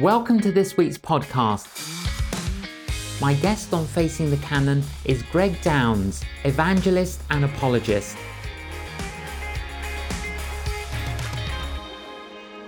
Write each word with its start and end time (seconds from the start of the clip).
Welcome 0.00 0.38
to 0.40 0.52
this 0.52 0.76
week's 0.76 0.96
podcast. 0.96 1.66
My 3.20 3.34
guest 3.34 3.72
on 3.72 3.84
Facing 3.84 4.30
the 4.30 4.36
Canon 4.36 4.84
is 5.04 5.22
Greg 5.24 5.60
Downes, 5.62 6.22
evangelist 6.44 7.22
and 7.30 7.44
apologist. 7.44 8.16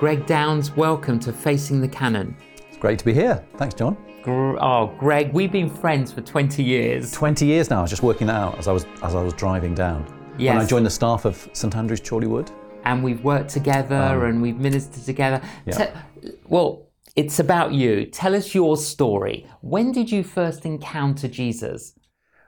Greg 0.01 0.27
Downes, 0.27 0.73
welcome 0.73 1.21
to 1.21 1.33
Facing 1.33 1.81
the 1.81 1.89
Canon. 1.89 2.35
It's 2.69 2.79
great 2.79 2.99
to 2.99 3.05
be 3.05 3.13
here. 3.13 3.45
Thanks, 3.59 3.75
John. 3.75 3.97
Oh, 4.27 4.93
Greg, 4.99 5.33
we've 5.33 5.53
been 5.53 5.71
friends 5.71 6.13
for 6.13 6.23
20 6.23 6.63
years. 6.65 7.13
20 7.13 7.47
years 7.47 7.71
now. 7.71 7.79
I 7.79 7.83
was 7.83 7.91
just 7.91 8.03
working 8.03 8.27
that 8.27 8.37
out 8.37 8.59
as 8.59 8.67
I 8.67 8.73
was 8.73 8.87
as 9.03 9.15
I 9.15 9.23
was 9.23 9.35
driving 9.35 9.75
down. 9.75 10.05
When 10.37 10.57
I 10.57 10.65
joined 10.65 10.87
the 10.87 10.91
staff 10.91 11.27
of 11.27 11.49
St 11.53 11.77
Andrew's 11.77 12.01
Chorleywood. 12.01 12.51
and 12.85 13.05
we've 13.05 13.23
worked 13.23 13.51
together 13.51 13.95
um, 13.95 14.23
and 14.23 14.43
we've 14.43 14.57
ministered 14.57 15.05
together. 15.05 15.41
Yeah. 15.67 15.93
Te- 16.23 16.31
well, 16.49 16.87
it's 17.17 17.39
about 17.39 17.73
you. 17.73 18.07
Tell 18.07 18.35
us 18.35 18.55
your 18.55 18.77
story. 18.77 19.47
When 19.61 19.93
did 19.93 20.11
you 20.11 20.23
first 20.23 20.65
encounter 20.65 21.29
Jesus? 21.29 21.95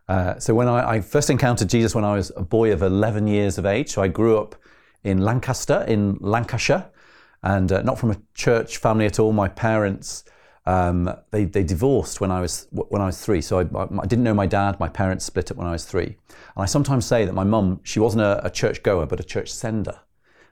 Uh, 0.08 0.38
so 0.38 0.54
when 0.54 0.68
I, 0.68 0.96
I 0.96 1.00
first 1.00 1.30
encountered 1.30 1.68
Jesus 1.68 1.94
when 1.94 2.04
I 2.04 2.14
was 2.14 2.32
a 2.36 2.42
boy 2.42 2.72
of 2.72 2.82
11 2.82 3.26
years 3.26 3.58
of 3.58 3.66
age, 3.66 3.90
so 3.90 4.02
I 4.02 4.08
grew 4.08 4.38
up 4.38 4.54
in 5.04 5.18
Lancaster, 5.18 5.84
in 5.88 6.16
Lancashire, 6.20 6.90
and 7.42 7.72
uh, 7.72 7.82
not 7.82 7.98
from 7.98 8.10
a 8.10 8.16
church 8.34 8.76
family 8.76 9.06
at 9.06 9.18
all. 9.18 9.32
My 9.32 9.48
parents 9.48 10.24
um, 10.64 11.12
they, 11.32 11.44
they 11.44 11.64
divorced 11.64 12.20
when 12.20 12.30
I 12.30 12.40
was 12.40 12.68
when 12.70 13.02
I 13.02 13.06
was 13.06 13.20
three, 13.20 13.40
so 13.40 13.58
I, 13.58 13.62
I 13.62 14.06
didn't 14.06 14.22
know 14.22 14.34
my 14.34 14.46
dad. 14.46 14.78
My 14.78 14.88
parents 14.88 15.24
split 15.24 15.50
up 15.50 15.56
when 15.56 15.66
I 15.66 15.72
was 15.72 15.84
three, 15.84 16.06
and 16.06 16.16
I 16.56 16.66
sometimes 16.66 17.04
say 17.04 17.24
that 17.24 17.32
my 17.32 17.44
mum 17.44 17.80
she 17.82 17.98
wasn't 17.98 18.22
a, 18.22 18.44
a 18.46 18.50
church 18.50 18.82
goer 18.82 19.06
but 19.06 19.18
a 19.18 19.24
church 19.24 19.52
sender. 19.52 19.98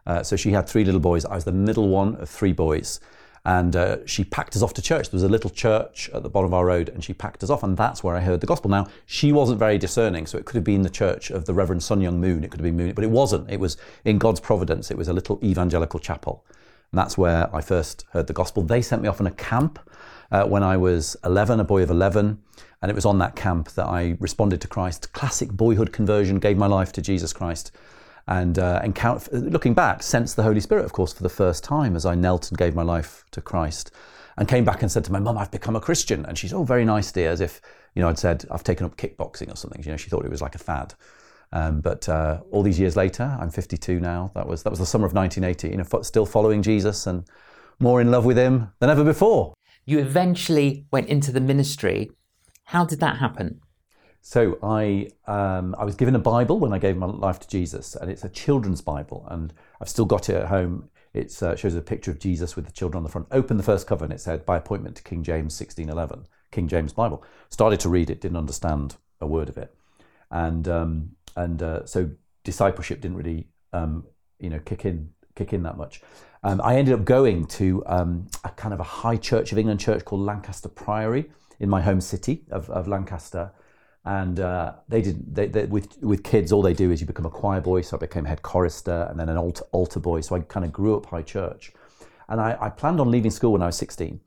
Uh, 0.06 0.22
so 0.22 0.34
she 0.34 0.50
had 0.50 0.68
three 0.68 0.84
little 0.84 1.00
boys. 1.00 1.24
I 1.24 1.34
was 1.34 1.44
the 1.44 1.52
middle 1.52 1.88
one 1.88 2.16
of 2.16 2.28
three 2.28 2.52
boys. 2.52 2.98
And 3.44 3.74
uh, 3.74 4.06
she 4.06 4.24
packed 4.24 4.54
us 4.54 4.62
off 4.62 4.74
to 4.74 4.82
church. 4.82 5.10
There 5.10 5.16
was 5.16 5.22
a 5.22 5.28
little 5.28 5.48
church 5.48 6.10
at 6.12 6.22
the 6.22 6.28
bottom 6.28 6.50
of 6.50 6.54
our 6.54 6.66
road, 6.66 6.90
and 6.90 7.02
she 7.02 7.14
packed 7.14 7.42
us 7.42 7.48
off, 7.48 7.62
and 7.62 7.76
that's 7.76 8.04
where 8.04 8.14
I 8.14 8.20
heard 8.20 8.40
the 8.42 8.46
gospel. 8.46 8.70
Now, 8.70 8.86
she 9.06 9.32
wasn't 9.32 9.58
very 9.58 9.78
discerning, 9.78 10.26
so 10.26 10.36
it 10.36 10.44
could 10.44 10.56
have 10.56 10.64
been 10.64 10.82
the 10.82 10.90
church 10.90 11.30
of 11.30 11.46
the 11.46 11.54
Reverend 11.54 11.82
Sun 11.82 12.00
Myung 12.00 12.16
Moon, 12.16 12.44
it 12.44 12.50
could 12.50 12.60
have 12.60 12.64
been 12.64 12.76
Moon, 12.76 12.92
but 12.92 13.04
it 13.04 13.10
wasn't. 13.10 13.50
It 13.50 13.58
was 13.58 13.78
in 14.04 14.18
God's 14.18 14.40
providence, 14.40 14.90
it 14.90 14.98
was 14.98 15.08
a 15.08 15.14
little 15.14 15.38
evangelical 15.42 16.00
chapel. 16.00 16.44
And 16.92 16.98
that's 16.98 17.16
where 17.16 17.54
I 17.54 17.62
first 17.62 18.04
heard 18.10 18.26
the 18.26 18.32
gospel. 18.32 18.62
They 18.62 18.82
sent 18.82 19.00
me 19.00 19.08
off 19.08 19.20
on 19.20 19.26
a 19.26 19.32
camp 19.32 19.78
uh, 20.30 20.44
when 20.44 20.62
I 20.62 20.76
was 20.76 21.16
11, 21.24 21.60
a 21.60 21.64
boy 21.64 21.82
of 21.82 21.90
11, 21.90 22.42
and 22.82 22.90
it 22.90 22.94
was 22.94 23.06
on 23.06 23.18
that 23.18 23.36
camp 23.36 23.70
that 23.70 23.86
I 23.86 24.16
responded 24.20 24.60
to 24.62 24.68
Christ. 24.68 25.12
Classic 25.12 25.50
boyhood 25.50 25.92
conversion, 25.92 26.40
gave 26.40 26.58
my 26.58 26.66
life 26.66 26.92
to 26.92 27.02
Jesus 27.02 27.32
Christ 27.32 27.72
and 28.26 28.58
uh, 28.58 28.80
encounter, 28.84 29.28
looking 29.36 29.74
back, 29.74 30.02
sensed 30.02 30.36
the 30.36 30.42
Holy 30.42 30.60
Spirit, 30.60 30.84
of 30.84 30.92
course, 30.92 31.12
for 31.12 31.22
the 31.22 31.28
first 31.28 31.64
time 31.64 31.96
as 31.96 32.06
I 32.06 32.14
knelt 32.14 32.50
and 32.50 32.58
gave 32.58 32.74
my 32.74 32.82
life 32.82 33.24
to 33.32 33.40
Christ, 33.40 33.90
and 34.36 34.48
came 34.48 34.64
back 34.64 34.82
and 34.82 34.90
said 34.90 35.04
to 35.04 35.12
my 35.12 35.18
mum, 35.18 35.36
"I've 35.36 35.50
become 35.50 35.76
a 35.76 35.80
Christian," 35.80 36.24
and 36.26 36.38
she's, 36.38 36.52
"Oh, 36.52 36.64
very 36.64 36.84
nice, 36.84 37.10
dear," 37.12 37.30
as 37.30 37.40
if 37.40 37.60
you 37.94 38.02
know 38.02 38.08
I'd 38.08 38.18
said 38.18 38.44
I've 38.50 38.64
taken 38.64 38.86
up 38.86 38.96
kickboxing 38.96 39.52
or 39.52 39.56
something. 39.56 39.82
You 39.82 39.90
know, 39.90 39.96
she 39.96 40.10
thought 40.10 40.24
it 40.24 40.30
was 40.30 40.42
like 40.42 40.54
a 40.54 40.58
fad. 40.58 40.94
Um, 41.52 41.80
but 41.80 42.08
uh, 42.08 42.40
all 42.52 42.62
these 42.62 42.78
years 42.78 42.96
later, 42.96 43.36
I'm 43.40 43.50
52 43.50 43.98
now. 43.98 44.30
That 44.34 44.46
was 44.46 44.62
that 44.62 44.70
was 44.70 44.78
the 44.78 44.86
summer 44.86 45.06
of 45.06 45.12
1980. 45.12 45.68
You 45.68 45.78
know, 45.78 45.84
fo- 45.84 46.02
still 46.02 46.26
following 46.26 46.62
Jesus 46.62 47.06
and 47.06 47.24
more 47.80 48.00
in 48.00 48.10
love 48.10 48.24
with 48.24 48.38
Him 48.38 48.72
than 48.78 48.90
ever 48.90 49.04
before. 49.04 49.54
You 49.84 49.98
eventually 49.98 50.86
went 50.92 51.08
into 51.08 51.32
the 51.32 51.40
ministry. 51.40 52.10
How 52.64 52.84
did 52.84 53.00
that 53.00 53.16
happen? 53.16 53.60
So 54.22 54.58
I 54.62 55.08
um, 55.26 55.74
I 55.78 55.84
was 55.84 55.94
given 55.94 56.14
a 56.14 56.20
Bible 56.20 56.58
when 56.58 56.72
I 56.72 56.78
gave 56.78 56.96
my 56.96 57.06
life 57.06 57.40
to 57.40 57.48
Jesus, 57.48 57.96
and 57.96 58.10
it's 58.10 58.24
a 58.24 58.28
children's 58.28 58.80
Bible, 58.80 59.26
and 59.30 59.52
I've 59.80 59.88
still 59.88 60.04
got 60.04 60.28
it 60.28 60.36
at 60.36 60.46
home. 60.46 60.90
It 61.12 61.42
uh, 61.42 61.56
shows 61.56 61.74
a 61.74 61.80
picture 61.80 62.10
of 62.10 62.20
Jesus 62.20 62.54
with 62.54 62.66
the 62.66 62.72
children 62.72 62.98
on 62.98 63.02
the 63.02 63.08
front. 63.08 63.26
Open 63.30 63.56
the 63.56 63.62
first 63.62 63.86
cover, 63.86 64.04
and 64.04 64.12
it 64.12 64.20
said, 64.20 64.44
"By 64.44 64.56
appointment 64.56 64.96
to 64.96 65.02
King 65.02 65.22
James, 65.22 65.58
1611." 65.58 66.26
King 66.50 66.68
James 66.68 66.92
Bible. 66.92 67.22
Started 67.48 67.80
to 67.80 67.88
read 67.88 68.10
it, 68.10 68.20
didn't 68.20 68.36
understand 68.36 68.96
a 69.20 69.26
word 69.26 69.48
of 69.48 69.56
it, 69.56 69.74
and 70.30 70.68
um, 70.68 71.10
and 71.36 71.62
uh, 71.62 71.86
so 71.86 72.10
discipleship 72.44 73.00
didn't 73.00 73.16
really 73.16 73.46
um, 73.72 74.04
you 74.38 74.50
know 74.50 74.58
kick 74.60 74.84
in 74.84 75.10
kick 75.34 75.52
in 75.52 75.62
that 75.62 75.76
much. 75.76 76.02
Um, 76.42 76.60
I 76.64 76.76
ended 76.76 76.94
up 76.94 77.04
going 77.04 77.46
to 77.46 77.82
um, 77.86 78.26
a 78.44 78.48
kind 78.50 78.72
of 78.72 78.80
a 78.80 78.84
high 78.84 79.16
Church 79.16 79.52
of 79.52 79.58
England 79.58 79.80
church 79.80 80.04
called 80.04 80.22
Lancaster 80.22 80.68
Priory 80.68 81.30
in 81.58 81.68
my 81.68 81.82
home 81.82 82.00
city 82.00 82.44
of, 82.50 82.70
of 82.70 82.88
Lancaster 82.88 83.52
and 84.04 84.40
uh, 84.40 84.72
they 84.88 85.02
did 85.02 85.34
they, 85.34 85.46
they, 85.46 85.66
with 85.66 85.98
with 86.02 86.22
kids 86.22 86.52
all 86.52 86.62
they 86.62 86.72
do 86.72 86.90
is 86.90 87.00
you 87.00 87.06
become 87.06 87.26
a 87.26 87.30
choir 87.30 87.60
boy 87.60 87.82
so 87.82 87.96
i 87.96 88.00
became 88.00 88.24
head 88.24 88.40
chorister 88.42 89.06
and 89.10 89.20
then 89.20 89.28
an 89.28 89.36
altar, 89.36 89.64
altar 89.72 90.00
boy. 90.00 90.20
So 90.22 90.36
i 90.36 90.40
kind 90.40 90.64
of 90.64 90.72
grew 90.72 90.96
up 90.96 91.06
high 91.06 91.22
church. 91.22 91.72
And 92.28 92.40
I, 92.40 92.56
I 92.60 92.70
planned 92.70 93.00
on 93.00 93.10
leaving 93.10 93.30
school 93.30 93.52
when 93.52 93.62
i 93.62 93.66
was 93.66 93.76
16 93.76 94.20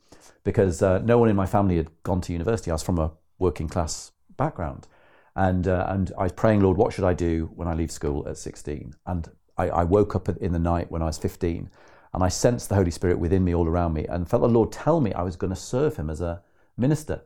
because 0.43 0.81
uh, 0.83 0.99
no 0.99 1.17
one 1.17 1.29
in 1.29 1.35
my 1.35 1.45
family 1.45 1.77
had 1.77 1.89
gone 2.03 2.21
to 2.21 2.33
university. 2.33 2.69
I 2.69 2.73
was 2.73 2.83
from 2.83 2.99
a 2.99 3.11
working 3.39 3.67
class 3.67 4.11
background. 4.37 4.87
And 5.35 5.67
uh, 5.67 5.87
and 5.89 6.11
i 6.19 6.23
was 6.23 6.31
praying 6.31 6.59
lord 6.61 6.77
what 6.77 6.93
should 6.93 7.05
i 7.05 7.13
do 7.13 7.49
when 7.55 7.67
i 7.67 7.73
leave 7.73 7.91
school 7.91 8.27
at 8.29 8.37
16 8.37 8.93
and 9.07 9.31
I, 9.57 9.69
I 9.69 9.83
woke 9.83 10.15
up 10.15 10.29
in 10.29 10.53
the 10.53 10.59
night 10.59 10.91
when 10.91 11.01
i 11.01 11.05
was 11.05 11.17
15 11.17 11.71
and 12.13 12.23
i 12.23 12.29
sensed 12.29 12.69
the 12.69 12.75
holy 12.75 12.91
spirit 12.91 13.17
within 13.17 13.43
me 13.43 13.55
all 13.55 13.67
around 13.67 13.93
me 13.93 14.05
and 14.05 14.29
felt 14.29 14.43
the 14.43 14.47
lord 14.47 14.71
tell 14.71 15.01
me 15.01 15.11
i 15.13 15.23
was 15.23 15.35
going 15.35 15.49
to 15.49 15.59
serve 15.59 15.95
him 15.95 16.11
as 16.11 16.21
a 16.21 16.43
minister 16.77 17.23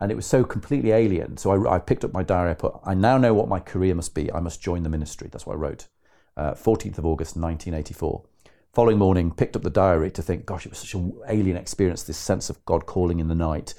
and 0.00 0.10
it 0.10 0.14
was 0.14 0.26
so 0.26 0.44
completely 0.44 0.92
alien. 0.92 1.36
So 1.36 1.50
I, 1.50 1.76
I, 1.76 1.78
picked 1.78 2.04
up 2.04 2.12
my 2.12 2.22
diary. 2.22 2.52
I 2.52 2.54
put, 2.54 2.74
I 2.84 2.94
now 2.94 3.18
know 3.18 3.34
what 3.34 3.48
my 3.48 3.60
career 3.60 3.94
must 3.94 4.14
be. 4.14 4.32
I 4.32 4.40
must 4.40 4.60
join 4.60 4.82
the 4.82 4.88
ministry. 4.88 5.28
That's 5.30 5.46
what 5.46 5.54
I 5.54 5.58
wrote. 5.58 5.88
Uh, 6.36 6.52
14th 6.52 6.98
of 6.98 7.04
August, 7.04 7.36
1984. 7.36 8.24
Following 8.72 8.98
morning, 8.98 9.30
picked 9.30 9.56
up 9.56 9.62
the 9.62 9.70
diary 9.70 10.10
to 10.12 10.22
think, 10.22 10.46
gosh, 10.46 10.64
it 10.64 10.70
was 10.70 10.78
such 10.78 10.94
an 10.94 11.12
alien 11.28 11.56
experience. 11.56 12.02
This 12.02 12.16
sense 12.16 12.48
of 12.48 12.64
God 12.64 12.86
calling 12.86 13.20
in 13.20 13.28
the 13.28 13.34
night. 13.34 13.74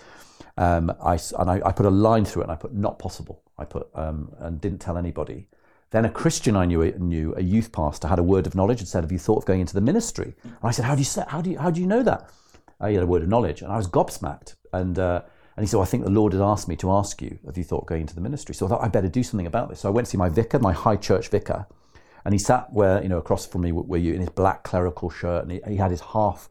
Um, 0.58 0.92
I, 1.04 1.18
and 1.40 1.50
I, 1.50 1.62
I, 1.66 1.72
put 1.72 1.86
a 1.86 1.90
line 1.90 2.26
through 2.26 2.44
it, 2.44 2.46
and 2.46 2.52
I 2.52 2.56
put 2.56 2.74
not 2.74 3.00
possible. 3.00 3.42
I 3.58 3.66
put 3.66 3.88
um, 3.96 4.32
and 4.40 4.60
didn't 4.60 4.80
tell 4.80 4.98
anybody. 4.98 5.48
Then 5.92 6.06
a 6.06 6.10
Christian 6.10 6.56
I 6.56 6.66
knew, 6.66 6.84
knew 7.00 7.34
a 7.36 7.42
youth 7.42 7.72
pastor, 7.72 8.08
had 8.08 8.20
a 8.20 8.24
word 8.24 8.48
of 8.48 8.54
knowledge 8.54 8.80
and 8.80 8.88
said, 8.88 9.04
"Have 9.04 9.12
you 9.12 9.18
thought 9.18 9.38
of 9.38 9.46
going 9.46 9.62
into 9.62 9.74
the 9.74 9.82
ministry?" 9.82 10.36
And 10.44 10.56
I 10.62 10.72
said, 10.72 10.86
"How 10.86 10.96
do 10.96 11.02
you 11.02 11.24
how 11.28 11.42
do 11.42 11.50
you 11.50 11.58
how 11.58 11.72
do 11.72 11.80
you 11.80 11.88
know 11.88 12.04
that?" 12.04 12.30
I 12.82 12.92
had 12.92 13.04
a 13.04 13.08
word 13.08 13.24
of 13.24 13.30
knowledge, 13.30 13.62
and 13.62 13.72
I 13.72 13.78
was 13.78 13.88
gobsmacked. 13.88 14.56
And 14.74 15.00
uh, 15.00 15.22
and 15.62 15.68
he 15.68 15.70
said, 15.70 15.78
well, 15.78 15.86
I 15.86 15.90
think 15.92 16.06
the 16.06 16.10
Lord 16.10 16.34
had 16.34 16.42
asked 16.42 16.68
me 16.68 16.76
to 16.78 16.90
ask 16.90 17.22
you, 17.22 17.38
have 17.46 17.56
you 17.56 17.64
thought 17.64 17.86
going 17.86 18.02
into 18.02 18.16
the 18.16 18.22
ministry? 18.22 18.56
So 18.56 18.66
I 18.66 18.70
thought, 18.70 18.82
I 18.82 18.88
better 18.88 19.08
do 19.08 19.22
something 19.22 19.46
about 19.46 19.70
this. 19.70 19.82
So 19.82 19.90
I 19.90 19.92
went 19.92 20.08
to 20.08 20.10
see 20.10 20.18
my 20.18 20.28
vicar, 20.28 20.58
my 20.58 20.74
high 20.74 20.96
church 20.96 21.28
vicar, 21.28 21.68
and 22.26 22.34
he 22.34 22.40
sat 22.40 22.74
where, 22.74 23.00
you 23.04 23.10
know, 23.10 23.20
across 23.20 23.46
from 23.46 23.62
me 23.62 23.72
were 23.72 24.00
you 24.00 24.16
in 24.16 24.22
his 24.22 24.32
black 24.32 24.64
clerical 24.64 25.12
shirt, 25.12 25.44
and 25.44 25.52
he, 25.52 25.62
he 25.68 25.76
had 25.76 25.92
his 25.92 26.02
half, 26.02 26.50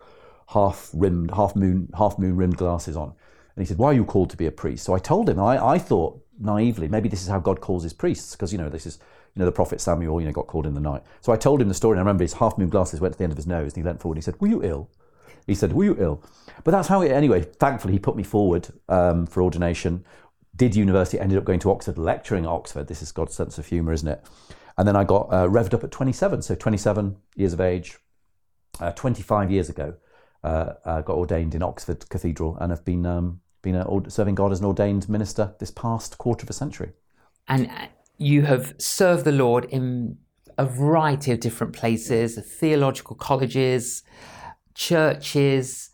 half 0.51 0.91
rimmed, 0.95 1.33
half 1.33 1.57
moon, 1.57 1.91
half 1.99 2.21
moon 2.21 2.37
rimmed 2.37 2.57
glasses 2.57 2.97
on. 2.97 3.09
And 3.57 3.65
he 3.65 3.65
said, 3.65 3.79
why 3.79 3.89
are 3.89 3.95
you 3.95 4.05
called 4.05 4.31
to 4.31 4.37
be 4.37 4.47
a 4.47 4.53
priest? 4.53 4.85
So 4.85 4.95
I 4.95 5.01
told 5.01 5.29
him, 5.29 5.41
I, 5.41 5.61
I 5.61 5.79
thought 5.81 6.25
naively, 6.39 6.87
maybe 6.87 7.09
this 7.09 7.23
is 7.23 7.27
how 7.27 7.41
God 7.41 7.61
calls 7.61 7.83
his 7.83 7.93
priests, 7.93 8.37
because, 8.37 8.53
you 8.53 8.59
know, 8.59 8.69
this 8.69 8.87
is, 8.87 9.01
you 9.35 9.41
know, 9.41 9.45
the 9.45 9.51
prophet 9.51 9.81
Samuel, 9.81 10.21
you 10.21 10.29
know, 10.29 10.33
got 10.33 10.47
called 10.47 10.69
in 10.69 10.75
the 10.75 10.81
night. 10.81 11.03
So 11.21 11.33
I 11.33 11.37
told 11.37 11.61
him 11.61 11.67
the 11.67 11.75
story, 11.75 11.95
and 11.95 11.99
I 11.99 12.03
remember 12.03 12.23
his 12.23 12.35
half 12.35 12.57
moon 12.59 12.69
glasses 12.69 13.01
went 13.01 13.15
to 13.15 13.19
the 13.19 13.25
end 13.25 13.33
of 13.33 13.39
his 13.39 13.49
nose, 13.49 13.73
and 13.73 13.83
he 13.83 13.83
leant 13.83 14.01
forward 14.01 14.19
and 14.19 14.23
he 14.23 14.25
said, 14.25 14.41
were 14.41 14.47
you 14.47 14.63
ill? 14.63 14.89
He 15.51 15.57
said, 15.57 15.73
Were 15.73 15.85
you 15.85 15.97
ill? 15.99 16.23
But 16.65 16.71
that's 16.71 16.89
how 16.89 17.03
it, 17.03 17.11
anyway, 17.11 17.43
thankfully, 17.43 17.93
he 17.93 17.99
put 17.99 18.17
me 18.17 18.23
forward 18.23 18.69
um, 18.89 19.27
for 19.27 19.43
ordination. 19.43 20.05
Did 20.55 20.77
university, 20.77 21.19
ended 21.19 21.39
up 21.39 21.45
going 21.45 21.61
to 21.61 21.71
Oxford, 21.71 21.99
lecturing 21.99 22.45
at 22.45 22.51
Oxford. 22.51 22.87
This 22.87 23.03
is 23.03 23.13
God's 23.13 23.35
sense 23.35 23.59
of 23.59 23.67
humour, 23.67 23.93
isn't 23.93 24.09
it? 24.09 24.25
And 24.79 24.87
then 24.87 24.97
I 24.97 25.05
got 25.05 25.33
uh, 25.33 25.49
revved 25.49 25.75
up 25.75 25.85
at 25.85 25.91
27. 25.91 26.43
So 26.43 26.55
27 26.55 27.17
years 27.35 27.53
of 27.53 27.61
age, 27.61 27.99
uh, 28.79 28.93
25 28.93 29.51
years 29.51 29.69
ago, 29.69 29.95
uh, 30.45 30.73
got 30.85 31.11
ordained 31.11 31.55
in 31.55 31.63
Oxford 31.63 32.09
Cathedral 32.09 32.57
and 32.61 32.71
have 32.71 32.85
been, 32.85 33.05
um, 33.05 33.41
been 33.63 33.75
a, 33.75 33.87
serving 34.09 34.35
God 34.35 34.53
as 34.53 34.61
an 34.61 34.67
ordained 34.67 35.09
minister 35.09 35.55
this 35.59 35.71
past 35.71 36.19
quarter 36.19 36.45
of 36.45 36.51
a 36.51 36.55
century. 36.55 36.93
And 37.49 37.69
uh, 37.69 37.87
you 38.19 38.43
have 38.43 38.75
served 38.79 39.25
the 39.25 39.33
Lord 39.33 39.65
in 39.67 40.19
a 40.57 40.65
variety 40.67 41.33
of 41.33 41.41
different 41.41 41.73
places, 41.73 42.39
theological 42.39 43.17
colleges, 43.17 44.03
churches, 44.75 45.91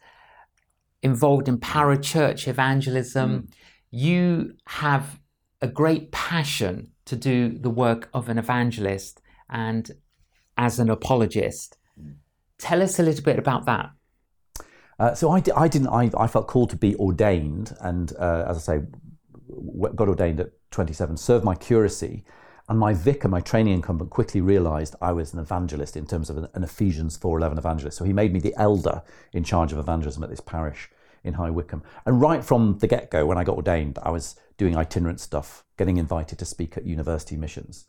involved 1.02 1.48
in 1.48 1.58
parachurch 1.58 2.48
evangelism. 2.48 3.30
Mm. 3.30 3.52
You 3.90 4.56
have 4.66 5.20
a 5.62 5.68
great 5.68 6.12
passion 6.12 6.92
to 7.06 7.16
do 7.16 7.56
the 7.56 7.70
work 7.70 8.08
of 8.12 8.28
an 8.28 8.38
evangelist 8.38 9.20
and 9.48 9.90
as 10.58 10.78
an 10.78 10.90
apologist. 10.90 11.78
Tell 12.58 12.82
us 12.82 12.98
a 12.98 13.02
little 13.02 13.24
bit 13.24 13.38
about 13.38 13.66
that. 13.66 13.90
Uh, 14.98 15.14
so 15.14 15.30
I, 15.30 15.42
I 15.54 15.68
didn't. 15.68 15.88
I, 15.88 16.10
I, 16.18 16.26
felt 16.26 16.48
called 16.48 16.70
to 16.70 16.76
be 16.76 16.96
ordained, 16.96 17.76
and 17.80 18.12
uh, 18.18 18.46
as 18.48 18.56
I 18.56 18.78
say, 18.78 18.86
got 19.94 20.08
ordained 20.08 20.40
at 20.40 20.52
27. 20.70 21.18
Served 21.18 21.44
my 21.44 21.54
curacy, 21.54 22.24
and 22.68 22.78
my 22.78 22.92
vicar, 22.92 23.28
my 23.28 23.40
training 23.40 23.74
incumbent, 23.74 24.10
quickly 24.10 24.40
realised 24.40 24.96
I 25.00 25.12
was 25.12 25.32
an 25.32 25.38
evangelist 25.38 25.96
in 25.96 26.06
terms 26.06 26.30
of 26.30 26.36
an, 26.36 26.48
an 26.54 26.64
Ephesians 26.64 27.16
4:11 27.16 27.58
evangelist. 27.58 27.96
So 27.96 28.04
he 28.04 28.12
made 28.12 28.32
me 28.32 28.40
the 28.40 28.54
elder 28.56 29.02
in 29.32 29.44
charge 29.44 29.72
of 29.72 29.78
evangelism 29.78 30.22
at 30.24 30.30
this 30.30 30.40
parish 30.40 30.90
in 31.22 31.34
High 31.34 31.50
Wycombe. 31.50 31.82
And 32.04 32.20
right 32.20 32.44
from 32.44 32.78
the 32.78 32.86
get-go, 32.86 33.26
when 33.26 33.38
I 33.38 33.44
got 33.44 33.56
ordained, 33.56 33.98
I 34.02 34.10
was 34.10 34.36
doing 34.56 34.76
itinerant 34.76 35.20
stuff, 35.20 35.64
getting 35.76 35.96
invited 35.96 36.38
to 36.38 36.44
speak 36.44 36.76
at 36.76 36.86
university 36.86 37.36
missions, 37.36 37.86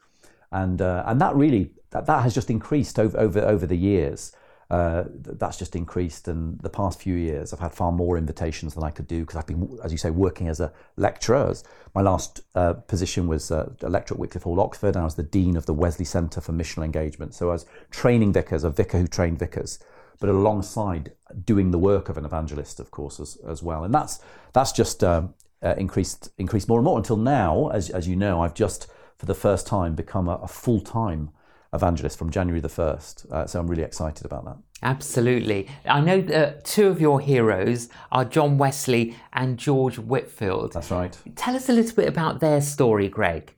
and 0.51 0.81
uh, 0.81 1.03
and 1.06 1.19
that 1.21 1.35
really 1.35 1.71
that, 1.91 2.06
that 2.06 2.23
has 2.23 2.35
just 2.35 2.50
increased 2.50 3.00
over 3.00 3.18
over 3.18 3.39
over 3.39 3.65
the 3.65 3.77
years. 3.77 4.31
Uh, 4.69 5.06
that's 5.10 5.58
just 5.58 5.75
increased. 5.75 6.28
And 6.28 6.60
the 6.60 6.69
past 6.69 7.02
few 7.02 7.16
years, 7.16 7.54
I've 7.54 7.60
had 7.60 7.74
far 7.74 7.92
more 7.92 8.18
invitations 8.18 8.74
than 8.74 8.84
I 8.84 8.92
could 8.92 9.08
do 9.08 9.22
because 9.22 9.38
I've 9.38 9.48
been, 9.48 9.80
as 9.84 9.92
you 9.92 9.98
say, 9.98 10.10
working 10.10 10.48
as 10.48 10.60
a 10.60 10.74
lecturer. 10.98 11.50
As 11.50 11.64
my 11.96 12.02
last 12.02 12.42
uh, 12.56 12.74
position 12.74 13.28
was 13.28 13.50
uh, 13.50 13.72
a 13.81 13.90
lecturer 13.90 14.16
at 14.16 14.19
Wycliffe 14.19 14.44
Hall, 14.44 14.60
Oxford, 14.60 14.96
and 14.96 14.98
I 14.98 15.06
was 15.06 15.16
the 15.16 15.24
dean 15.24 15.56
of 15.56 15.66
the 15.66 15.74
Wesley 15.74 16.06
Centre 16.06 16.42
for 16.42 16.52
Missional 16.52 16.84
Engagement. 16.84 17.34
So 17.34 17.50
I 17.50 17.54
was 17.54 17.66
training 17.92 18.34
vicars, 18.34 18.64
a 18.64 18.69
vicar 18.69 18.98
who 18.98 19.08
trained 19.08 19.40
vicars, 19.40 19.80
but 20.19 20.30
alongside 20.30 21.14
doing 21.46 21.72
the 21.72 21.80
work 21.80 22.10
of 22.10 22.18
an 22.18 22.25
evangelist, 22.25 22.80
of 22.80 22.92
course, 22.92 23.19
as, 23.19 23.38
as 23.48 23.64
well. 23.64 23.84
And 23.84 23.94
that's 23.94 24.19
that's 24.52 24.74
just 24.74 25.04
um, 25.04 25.34
uh, 25.62 25.75
increased 25.78 26.30
increased 26.38 26.68
more 26.68 26.80
and 26.80 26.86
more 26.86 26.98
until 26.98 27.18
now, 27.18 27.69
as 27.69 27.90
as 27.90 28.08
you 28.08 28.18
know, 28.18 28.42
I've 28.42 28.54
just 28.54 28.88
for 29.18 29.25
the 29.25 29.34
first 29.34 29.66
time 29.66 29.96
become 29.96 30.28
a, 30.28 30.36
a 30.36 30.48
full 30.48 30.81
time 30.81 31.30
evangelist 31.77 32.18
from 32.18 32.29
January 32.29 32.59
the 32.59 32.68
1st. 32.68 33.31
Uh, 33.31 33.47
so 33.47 33.59
I'm 33.59 33.68
really 33.68 33.83
excited 33.83 34.25
about 34.25 34.45
that. 34.45 34.57
Absolutely. 34.83 35.68
I 35.85 36.01
know 36.01 36.21
that 36.21 36.65
two 36.65 36.88
of 36.88 37.01
your 37.01 37.19
heroes 37.19 37.89
are 38.12 38.25
John 38.25 38.57
Wesley 38.57 39.15
and 39.33 39.57
George 39.57 39.97
Whitefield. 39.97 40.74
That's 40.74 40.91
right. 40.91 41.18
Tell 41.35 41.56
us 41.56 41.69
a 41.69 41.74
little 41.74 41.95
bit 41.95 42.07
about 42.07 42.39
their 42.39 42.62
story, 42.62 43.07
Greg. 43.07 43.53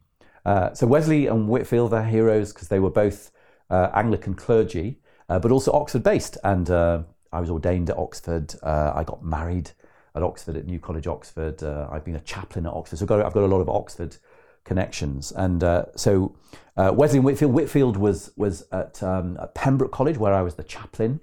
Uh, 0.46 0.74
so 0.74 0.88
Wesley 0.88 1.28
and 1.28 1.48
Whitefield 1.48 1.94
are 1.94 2.04
heroes 2.04 2.54
because 2.54 2.70
they 2.70 2.80
were 2.80 2.90
both 2.90 3.32
uh, 3.70 3.90
Anglican 3.94 4.34
clergy, 4.34 5.00
uh, 5.28 5.40
but 5.40 5.52
also 5.52 5.72
Oxford 5.74 6.04
based. 6.04 6.38
And 6.44 6.70
uh, 6.70 7.04
I 7.34 7.42
was 7.42 7.50
ordained 7.50 7.90
at 7.90 7.98
Oxford. 7.98 8.56
Uh, 8.64 8.94
I 8.96 9.04
got 9.04 9.24
married 9.24 9.72
at 10.16 10.24
Oxford, 10.24 10.56
at 10.56 10.66
New 10.66 10.80
College, 10.80 11.08
Oxford. 11.08 11.62
I've 11.64 12.06
been 12.06 12.16
a 12.16 12.22
chaplain 12.22 12.66
at 12.66 12.74
Oxford. 12.74 12.98
So 12.98 13.04
I've 13.04 13.10
got, 13.10 13.26
I've 13.26 13.34
got 13.34 13.44
a 13.44 13.48
lot 13.48 13.60
of 13.60 13.70
Oxford 13.70 14.18
connections. 14.64 15.32
And 15.32 15.64
uh, 15.64 15.86
so 15.96 16.36
uh, 16.78 16.92
Wesley 16.94 17.20
Whitfield, 17.20 17.54
Whitefield 17.54 17.98
was 17.98 18.32
was 18.36 18.66
at, 18.72 19.02
um, 19.04 19.38
at, 19.42 19.54
Pembroke 19.54 19.92
College 19.92 20.18
where 20.18 20.34
I 20.34 20.42
was 20.42 20.56
the 20.56 20.64
chaplain, 20.64 21.20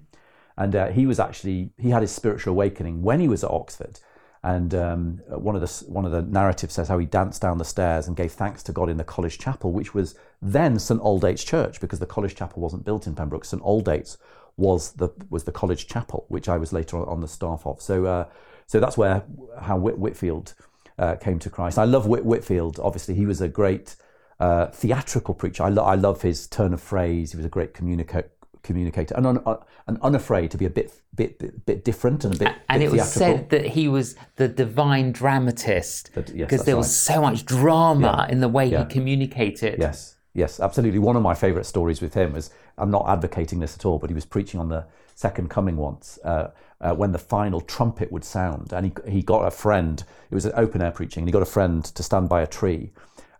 and 0.55 0.75
uh, 0.75 0.87
he 0.89 1.05
was 1.05 1.19
actually 1.19 1.71
he 1.77 1.89
had 1.89 2.01
his 2.01 2.11
spiritual 2.11 2.53
awakening 2.53 3.01
when 3.01 3.19
he 3.19 3.27
was 3.27 3.43
at 3.43 3.51
Oxford. 3.51 3.99
And 4.43 4.73
um, 4.75 5.21
one 5.27 5.55
of 5.55 5.61
the 5.61 5.91
one 5.91 6.05
of 6.05 6.11
the 6.11 6.21
narratives 6.21 6.75
says 6.75 6.87
how 6.87 6.99
he 6.99 7.05
danced 7.05 7.41
down 7.41 7.57
the 7.57 7.65
stairs 7.65 8.07
and 8.07 8.15
gave 8.15 8.31
thanks 8.31 8.61
to 8.63 8.71
God 8.71 8.89
in 8.89 8.97
the 8.97 9.03
college 9.03 9.39
chapel, 9.39 9.71
which 9.71 9.93
was 9.93 10.15
then 10.41 10.77
St 10.79 11.01
Aldate's 11.01 11.43
Church, 11.43 11.81
because 11.81 11.99
the 11.99 12.05
college 12.05 12.35
chapel 12.35 12.61
wasn't 12.61 12.85
built 12.85 13.07
in 13.07 13.15
Pembroke. 13.15 13.45
St 13.45 13.61
Aldate's 13.63 14.17
was 14.57 14.91
the 14.93 15.09
was 15.29 15.43
the 15.43 15.51
college 15.51 15.87
chapel, 15.87 16.25
which 16.29 16.47
I 16.47 16.57
was 16.57 16.71
later 16.71 16.97
on, 16.97 17.19
the 17.19 17.27
staff 17.27 17.65
of. 17.65 17.81
So 17.81 18.05
uh, 18.05 18.25
so 18.67 18.79
that's 18.79 18.97
where 18.97 19.23
how 19.59 19.77
Whit- 19.77 19.97
Whitefield 19.97 20.53
uh, 20.97 21.15
came 21.15 21.39
to 21.39 21.49
Christ. 21.49 21.77
I 21.77 21.83
love 21.85 22.07
Whit- 22.07 22.25
Whitefield. 22.25 22.79
Obviously, 22.81 23.15
he 23.15 23.25
was 23.25 23.41
a 23.41 23.47
great 23.47 23.95
uh, 24.39 24.67
theatrical 24.67 25.33
preacher. 25.33 25.63
I, 25.63 25.69
lo- 25.69 25.83
I, 25.83 25.95
love 25.95 26.21
his 26.21 26.47
turn 26.47 26.73
of 26.73 26.81
phrase. 26.81 27.31
He 27.31 27.37
was 27.37 27.45
a 27.45 27.49
great 27.49 27.73
communicator 27.73 28.31
communicator 28.63 29.15
and, 29.15 29.25
un, 29.25 29.41
uh, 29.45 29.55
and 29.87 29.97
unafraid 30.01 30.51
to 30.51 30.57
be 30.57 30.65
a 30.65 30.69
bit, 30.69 30.91
bit 31.15 31.39
bit 31.39 31.65
bit 31.65 31.85
different 31.85 32.25
and 32.25 32.35
a 32.35 32.37
bit 32.37 32.53
and 32.67 32.81
bit 32.81 32.87
it 32.87 32.91
was 32.91 33.09
said 33.09 33.49
that 33.49 33.65
he 33.65 33.87
was 33.87 34.15
the 34.35 34.47
divine 34.49 35.13
dramatist 35.13 36.13
That- 36.15 36.29
yes, 36.29 36.49
because 36.49 36.65
there 36.65 36.75
right. 36.75 36.79
was 36.79 36.93
so 36.93 37.21
much 37.21 37.45
drama 37.45 38.25
Yeah. 38.27 38.33
in 38.33 38.41
the 38.41 38.49
way 38.49 38.65
Yeah. 38.65 38.83
he 38.83 38.93
communicated 38.93 39.79
Yes, 39.79 40.17
yes, 40.33 40.59
absolutely. 40.59 40.99
One 40.99 41.15
of 41.15 41.21
my 41.21 41.33
favourite 41.33 41.65
stories 41.65 42.01
with 42.01 42.13
him 42.13 42.33
was 42.33 42.49
I'm 42.77 42.91
not 42.91 43.05
advocating 43.07 43.59
this 43.59 43.73
at 43.75 43.85
all, 43.85 43.99
but 43.99 44.09
he 44.09 44.13
was 44.13 44.25
preaching 44.25 44.59
on 44.59 44.67
the 44.67 44.85
second 45.15 45.49
coming 45.49 45.77
once 45.77 46.19
uh, 46.25 46.47
uh, 46.79 46.93
when 46.93 47.11
the 47.11 47.17
final 47.17 47.61
trumpet 47.61 48.11
would 48.11 48.23
sound, 48.23 48.71
and 48.73 48.85
he 48.85 48.93
he 49.11 49.21
got 49.21 49.45
a 49.45 49.51
friend. 49.51 50.03
It 50.29 50.35
was 50.35 50.45
an 50.45 50.53
open 50.55 50.81
air 50.81 50.91
preaching, 50.91 51.21
and 51.21 51.27
he 51.27 51.31
got 51.31 51.41
a 51.41 51.45
friend 51.45 51.83
to 51.83 52.03
stand 52.03 52.29
by 52.29 52.41
a 52.41 52.47
tree. 52.47 52.91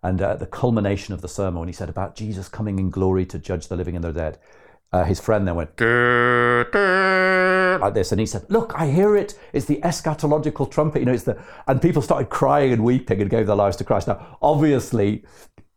And 0.03 0.21
uh, 0.21 0.35
the 0.35 0.45
culmination 0.45 1.13
of 1.13 1.21
the 1.21 1.27
sermon, 1.27 1.59
when 1.59 1.67
he 1.67 1.73
said 1.73 1.89
about 1.89 2.15
Jesus 2.15 2.47
coming 2.49 2.79
in 2.79 2.89
glory 2.89 3.25
to 3.25 3.39
judge 3.39 3.67
the 3.67 3.75
living 3.75 3.95
and 3.95 4.03
the 4.03 4.13
dead, 4.13 4.37
uh, 4.93 5.03
his 5.03 5.19
friend 5.19 5.47
then 5.47 5.55
went 5.55 5.71
like 7.81 7.93
this, 7.93 8.11
and 8.11 8.19
he 8.19 8.25
said, 8.25 8.45
"Look, 8.49 8.73
I 8.75 8.87
hear 8.87 9.15
it. 9.15 9.37
It's 9.53 9.65
the 9.65 9.81
eschatological 9.81 10.69
trumpet. 10.71 10.99
You 10.99 11.05
know, 11.05 11.13
it's 11.13 11.23
the." 11.23 11.41
And 11.67 11.81
people 11.81 12.01
started 12.01 12.29
crying 12.29 12.71
and 12.71 12.83
weeping 12.83 13.21
and 13.21 13.29
gave 13.29 13.47
their 13.47 13.55
lives 13.55 13.77
to 13.77 13.83
Christ. 13.83 14.07
Now, 14.07 14.37
obviously, 14.41 15.25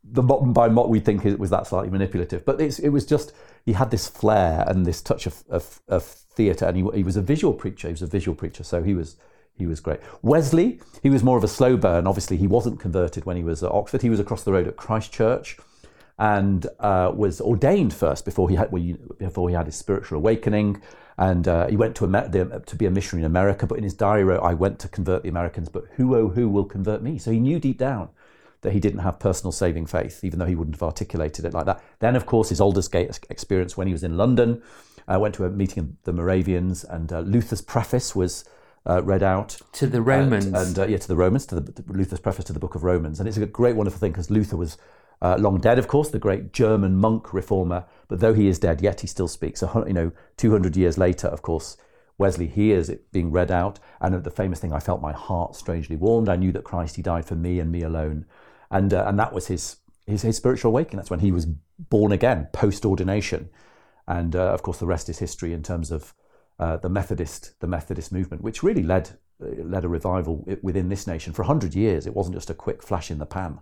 the 0.04 0.22
by 0.22 0.68
what 0.68 0.88
we 0.88 1.00
think 1.00 1.24
it 1.26 1.38
was 1.38 1.50
that 1.50 1.66
slightly 1.66 1.90
manipulative, 1.90 2.44
but 2.44 2.60
it 2.60 2.90
was 2.90 3.04
just 3.04 3.32
he 3.64 3.72
had 3.72 3.90
this 3.90 4.08
flair 4.08 4.64
and 4.66 4.86
this 4.86 5.02
touch 5.02 5.26
of 5.26 5.44
of, 5.48 5.80
of 5.88 6.04
theatre, 6.04 6.66
and 6.66 6.76
he, 6.76 6.84
he 6.94 7.02
was 7.02 7.16
a 7.16 7.22
visual 7.22 7.52
preacher. 7.52 7.88
He 7.88 7.92
was 7.92 8.02
a 8.02 8.06
visual 8.06 8.34
preacher, 8.34 8.64
so 8.64 8.82
he 8.82 8.94
was 8.94 9.16
he 9.54 9.66
was 9.66 9.80
great. 9.80 10.00
Wesley, 10.22 10.80
he 11.02 11.10
was 11.10 11.22
more 11.22 11.36
of 11.36 11.44
a 11.44 11.48
slow 11.48 11.76
burn. 11.76 12.06
Obviously, 12.06 12.36
he 12.36 12.46
wasn't 12.46 12.80
converted 12.80 13.24
when 13.24 13.36
he 13.36 13.44
was 13.44 13.62
at 13.62 13.70
Oxford. 13.70 14.02
He 14.02 14.10
was 14.10 14.20
across 14.20 14.42
the 14.42 14.52
road 14.52 14.66
at 14.66 14.76
Christ 14.76 15.12
Church 15.12 15.58
and 16.18 16.66
uh, 16.80 17.10
was 17.14 17.40
ordained 17.40 17.94
first 17.94 18.24
before 18.24 18.50
he 18.50 18.56
had 18.56 18.70
well, 18.70 18.82
before 19.18 19.48
he 19.48 19.54
had 19.54 19.66
his 19.66 19.76
spiritual 19.76 20.18
awakening. 20.18 20.80
And 21.16 21.46
uh, 21.46 21.66
he 21.66 21.76
went 21.76 21.94
to 21.96 22.04
Amer- 22.06 22.28
the, 22.28 22.62
to 22.64 22.76
be 22.76 22.86
a 22.86 22.90
missionary 22.90 23.22
in 23.22 23.26
America. 23.26 23.66
But 23.66 23.78
in 23.78 23.84
his 23.84 23.94
diary 23.94 24.24
wrote, 24.24 24.42
"I 24.42 24.54
went 24.54 24.78
to 24.80 24.88
convert 24.88 25.22
the 25.22 25.28
Americans, 25.28 25.68
but 25.68 25.84
who 25.96 26.14
oh 26.16 26.28
who 26.28 26.48
will 26.48 26.64
convert 26.64 27.02
me?" 27.02 27.18
So 27.18 27.30
he 27.30 27.40
knew 27.40 27.58
deep 27.58 27.78
down 27.78 28.08
that 28.62 28.72
he 28.72 28.80
didn't 28.80 29.00
have 29.00 29.18
personal 29.18 29.52
saving 29.52 29.86
faith, 29.86 30.22
even 30.22 30.38
though 30.38 30.46
he 30.46 30.54
wouldn't 30.54 30.76
have 30.76 30.82
articulated 30.82 31.44
it 31.44 31.54
like 31.54 31.66
that. 31.66 31.82
Then, 31.98 32.16
of 32.16 32.26
course, 32.26 32.50
his 32.50 32.60
Aldersgate 32.60 33.18
experience 33.30 33.76
when 33.76 33.86
he 33.86 33.92
was 33.92 34.02
in 34.04 34.16
London, 34.16 34.62
uh, 35.08 35.18
went 35.18 35.34
to 35.36 35.44
a 35.44 35.50
meeting 35.50 35.78
of 35.78 36.02
the 36.04 36.12
Moravians, 36.12 36.84
and 36.84 37.12
uh, 37.12 37.20
Luther's 37.20 37.62
preface 37.62 38.14
was 38.14 38.44
uh, 38.88 39.02
read 39.02 39.22
out 39.22 39.60
to 39.72 39.86
the 39.86 40.00
Romans. 40.02 40.46
and, 40.46 40.56
and 40.56 40.78
uh, 40.78 40.86
yeah, 40.86 40.98
to 40.98 41.08
the 41.08 41.16
Romans, 41.16 41.46
to 41.46 41.60
the, 41.60 41.72
to 41.72 41.84
Luther's 41.92 42.20
preface 42.20 42.44
to 42.46 42.52
the 42.52 42.60
Book 42.60 42.74
of 42.74 42.84
Romans, 42.84 43.18
and 43.18 43.28
it's 43.28 43.36
a 43.38 43.46
great, 43.46 43.76
wonderful 43.76 43.98
thing 43.98 44.12
because 44.12 44.30
Luther 44.30 44.56
was 44.56 44.76
uh, 45.22 45.36
long 45.38 45.58
dead, 45.60 45.78
of 45.78 45.86
course, 45.88 46.10
the 46.10 46.18
great 46.18 46.52
German 46.52 46.96
monk 46.96 47.32
reformer. 47.34 47.84
But 48.08 48.20
though 48.20 48.34
he 48.34 48.48
is 48.48 48.58
dead, 48.58 48.80
yet 48.80 49.00
he 49.00 49.06
still 49.06 49.28
speaks. 49.28 49.60
Hun- 49.60 49.86
You 49.86 49.92
know, 49.92 50.12
two 50.36 50.50
hundred 50.50 50.76
years 50.76 50.96
later, 50.96 51.28
of 51.28 51.42
course, 51.42 51.76
Wesley 52.16 52.46
hears 52.46 52.88
it 52.88 53.10
being 53.12 53.30
read 53.30 53.50
out, 53.50 53.78
and 54.00 54.22
the 54.22 54.30
famous 54.30 54.60
thing, 54.60 54.72
"I 54.72 54.80
felt 54.80 55.02
my 55.02 55.12
heart 55.12 55.56
strangely 55.56 55.96
warmed. 55.96 56.28
I 56.28 56.36
knew 56.36 56.52
that 56.52 56.64
Christ, 56.64 56.96
He 56.96 57.02
died 57.02 57.26
for 57.26 57.34
me 57.34 57.58
and 57.60 57.70
me 57.70 57.82
alone," 57.82 58.24
and 58.70 58.92
uh, 58.94 59.04
and 59.06 59.18
that 59.18 59.32
was 59.32 59.46
his, 59.48 59.76
his 60.06 60.22
his 60.22 60.36
spiritual 60.36 60.70
awakening. 60.70 60.98
That's 60.98 61.10
when 61.10 61.20
he 61.20 61.32
was 61.32 61.46
born 61.78 62.12
again, 62.12 62.48
post 62.52 62.84
ordination, 62.84 63.50
and 64.06 64.36
uh, 64.36 64.52
of 64.52 64.62
course, 64.62 64.78
the 64.78 64.86
rest 64.86 65.08
is 65.08 65.18
history 65.18 65.52
in 65.52 65.62
terms 65.62 65.90
of 65.90 66.14
uh, 66.58 66.76
the 66.76 66.88
Methodist 66.88 67.58
the 67.60 67.66
Methodist 67.66 68.12
movement, 68.12 68.42
which 68.42 68.62
really 68.62 68.82
led 68.82 69.10
uh, 69.42 69.62
led 69.64 69.84
a 69.84 69.88
revival 69.88 70.46
within 70.62 70.88
this 70.88 71.06
nation 71.06 71.32
for 71.32 71.42
hundred 71.44 71.74
years. 71.74 72.06
It 72.06 72.14
wasn't 72.14 72.36
just 72.36 72.50
a 72.50 72.54
quick 72.54 72.82
flash 72.82 73.10
in 73.10 73.18
the 73.18 73.26
pan. 73.26 73.60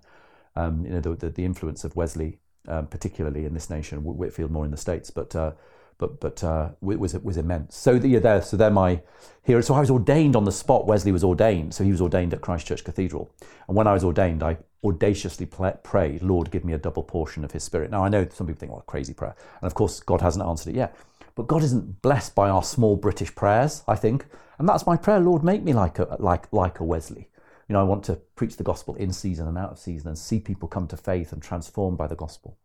Um, 0.56 0.84
you 0.84 0.92
know, 0.92 1.00
the, 1.00 1.14
the, 1.14 1.30
the 1.30 1.44
influence 1.44 1.84
of 1.84 1.94
Wesley, 1.94 2.40
um, 2.66 2.88
particularly 2.88 3.44
in 3.44 3.54
this 3.54 3.70
nation, 3.70 4.02
Whitefield 4.02 4.50
more 4.50 4.64
in 4.64 4.72
the 4.72 4.76
states, 4.76 5.10
but 5.10 5.36
uh, 5.36 5.52
but 5.98 6.20
but 6.20 6.42
uh, 6.42 6.70
it 6.88 6.98
was 6.98 7.14
was 7.14 7.36
immense. 7.36 7.76
So 7.76 7.98
the, 7.98 8.08
yeah, 8.08 8.20
there, 8.20 8.40
so 8.42 8.56
they're 8.56 8.70
my 8.70 9.02
heroes. 9.42 9.66
So 9.66 9.74
I 9.74 9.80
was 9.80 9.90
ordained 9.90 10.36
on 10.36 10.44
the 10.44 10.52
spot. 10.52 10.86
Wesley 10.86 11.12
was 11.12 11.24
ordained, 11.24 11.74
so 11.74 11.84
he 11.84 11.90
was 11.90 12.00
ordained 12.00 12.32
at 12.32 12.40
Christchurch 12.40 12.84
Cathedral. 12.84 13.30
And 13.66 13.76
when 13.76 13.86
I 13.86 13.92
was 13.92 14.04
ordained, 14.04 14.42
I 14.42 14.58
audaciously 14.84 15.46
prayed, 15.46 16.22
"Lord, 16.22 16.50
give 16.50 16.64
me 16.64 16.72
a 16.72 16.78
double 16.78 17.02
portion 17.02 17.44
of 17.44 17.52
His 17.52 17.64
Spirit." 17.64 17.90
Now 17.90 18.04
I 18.04 18.08
know 18.08 18.26
some 18.32 18.46
people 18.46 18.60
think, 18.60 18.72
"Well, 18.72 18.82
crazy 18.86 19.12
prayer," 19.12 19.34
and 19.60 19.66
of 19.66 19.74
course, 19.74 20.00
God 20.00 20.20
hasn't 20.20 20.44
answered 20.44 20.70
it 20.70 20.76
yet. 20.76 20.96
But 21.34 21.46
God 21.46 21.62
isn't 21.62 22.02
blessed 22.02 22.34
by 22.34 22.48
our 22.48 22.62
small 22.62 22.96
British 22.96 23.34
prayers, 23.34 23.82
I 23.86 23.94
think, 23.94 24.26
and 24.58 24.68
that's 24.68 24.86
my 24.86 24.96
prayer. 24.96 25.20
Lord, 25.20 25.44
make 25.44 25.62
me 25.62 25.72
like 25.72 25.98
a 25.98 26.16
like 26.18 26.52
like 26.52 26.80
a 26.80 26.84
Wesley. 26.84 27.28
You 27.68 27.74
know, 27.74 27.80
I 27.80 27.84
want 27.84 28.04
to 28.04 28.14
preach 28.34 28.56
the 28.56 28.64
gospel 28.64 28.94
in 28.94 29.12
season 29.12 29.46
and 29.46 29.58
out 29.58 29.72
of 29.72 29.78
season, 29.78 30.08
and 30.08 30.18
see 30.18 30.40
people 30.40 30.68
come 30.68 30.86
to 30.88 30.96
faith 30.96 31.32
and 31.32 31.42
transformed 31.42 31.98
by 31.98 32.06
the 32.06 32.16
gospel. 32.16 32.56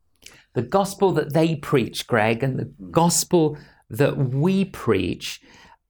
The 0.53 0.61
gospel 0.61 1.11
that 1.13 1.33
they 1.33 1.55
preach, 1.55 2.07
Greg, 2.07 2.43
and 2.43 2.59
the 2.59 2.71
gospel 2.91 3.57
that 3.89 4.17
we 4.17 4.65
preach 4.65 5.41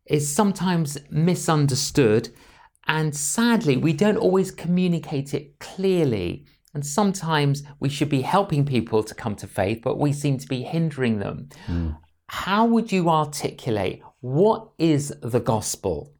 is 0.05 0.33
sometimes 0.33 0.97
misunderstood. 1.09 2.29
And 2.87 3.15
sadly, 3.15 3.77
we 3.77 3.93
don't 3.93 4.17
always 4.17 4.51
communicate 4.51 5.33
it 5.33 5.59
clearly. 5.59 6.45
And 6.73 6.85
sometimes 6.85 7.63
we 7.79 7.89
should 7.89 8.09
be 8.09 8.21
helping 8.21 8.65
people 8.65 9.03
to 9.03 9.13
come 9.13 9.35
to 9.37 9.47
faith, 9.47 9.81
but 9.83 9.99
we 9.99 10.11
seem 10.11 10.37
to 10.39 10.47
be 10.47 10.63
hindering 10.63 11.19
them. 11.19 11.49
How 12.27 12.65
would 12.65 12.91
you 12.91 13.09
articulate 13.09 14.01
what 14.21 14.69
is 14.77 15.13
the 15.21 15.39
gospel? 15.39 16.13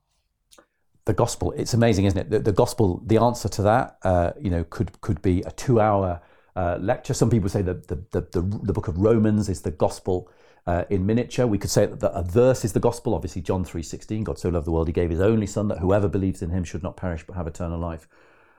the 1.05 1.13
gospel 1.13 1.51
it's 1.57 1.73
amazing 1.73 2.05
isn't 2.05 2.19
it 2.19 2.29
the, 2.29 2.39
the 2.39 2.51
gospel 2.51 3.01
the 3.05 3.17
answer 3.17 3.49
to 3.49 3.61
that 3.61 3.97
uh, 4.03 4.31
you 4.39 4.49
know 4.49 4.63
could 4.69 4.99
could 5.01 5.21
be 5.21 5.41
a 5.41 5.51
two 5.51 5.79
hour 5.79 6.21
uh, 6.55 6.77
lecture. 6.79 7.13
Some 7.13 7.29
people 7.29 7.49
say 7.49 7.61
that 7.61 7.87
the, 7.87 7.95
the, 8.11 8.21
the, 8.21 8.41
the 8.41 8.73
book 8.73 8.87
of 8.87 8.97
romans 8.97 9.49
is 9.49 9.61
the 9.61 9.71
gospel 9.71 10.29
uh, 10.67 10.85
in 10.89 11.05
miniature. 11.05 11.47
We 11.47 11.57
could 11.57 11.69
say 11.69 11.85
that 11.85 11.99
the, 11.99 12.11
a 12.13 12.23
verse 12.23 12.63
is 12.63 12.73
the 12.73 12.79
gospel. 12.79 13.13
Obviously 13.13 13.41
john 13.41 13.65
3.16 13.65 14.23
god 14.23 14.39
so 14.39 14.49
loved 14.49 14.67
the 14.67 14.71
world 14.71 14.87
he 14.87 14.93
gave 14.93 15.09
his 15.09 15.21
only 15.21 15.47
son 15.47 15.67
that 15.69 15.79
whoever 15.79 16.07
believes 16.07 16.41
in 16.41 16.49
him 16.49 16.63
should 16.63 16.83
not 16.83 16.97
perish 16.97 17.23
but 17.25 17.35
have 17.35 17.47
eternal 17.47 17.79
life. 17.79 18.07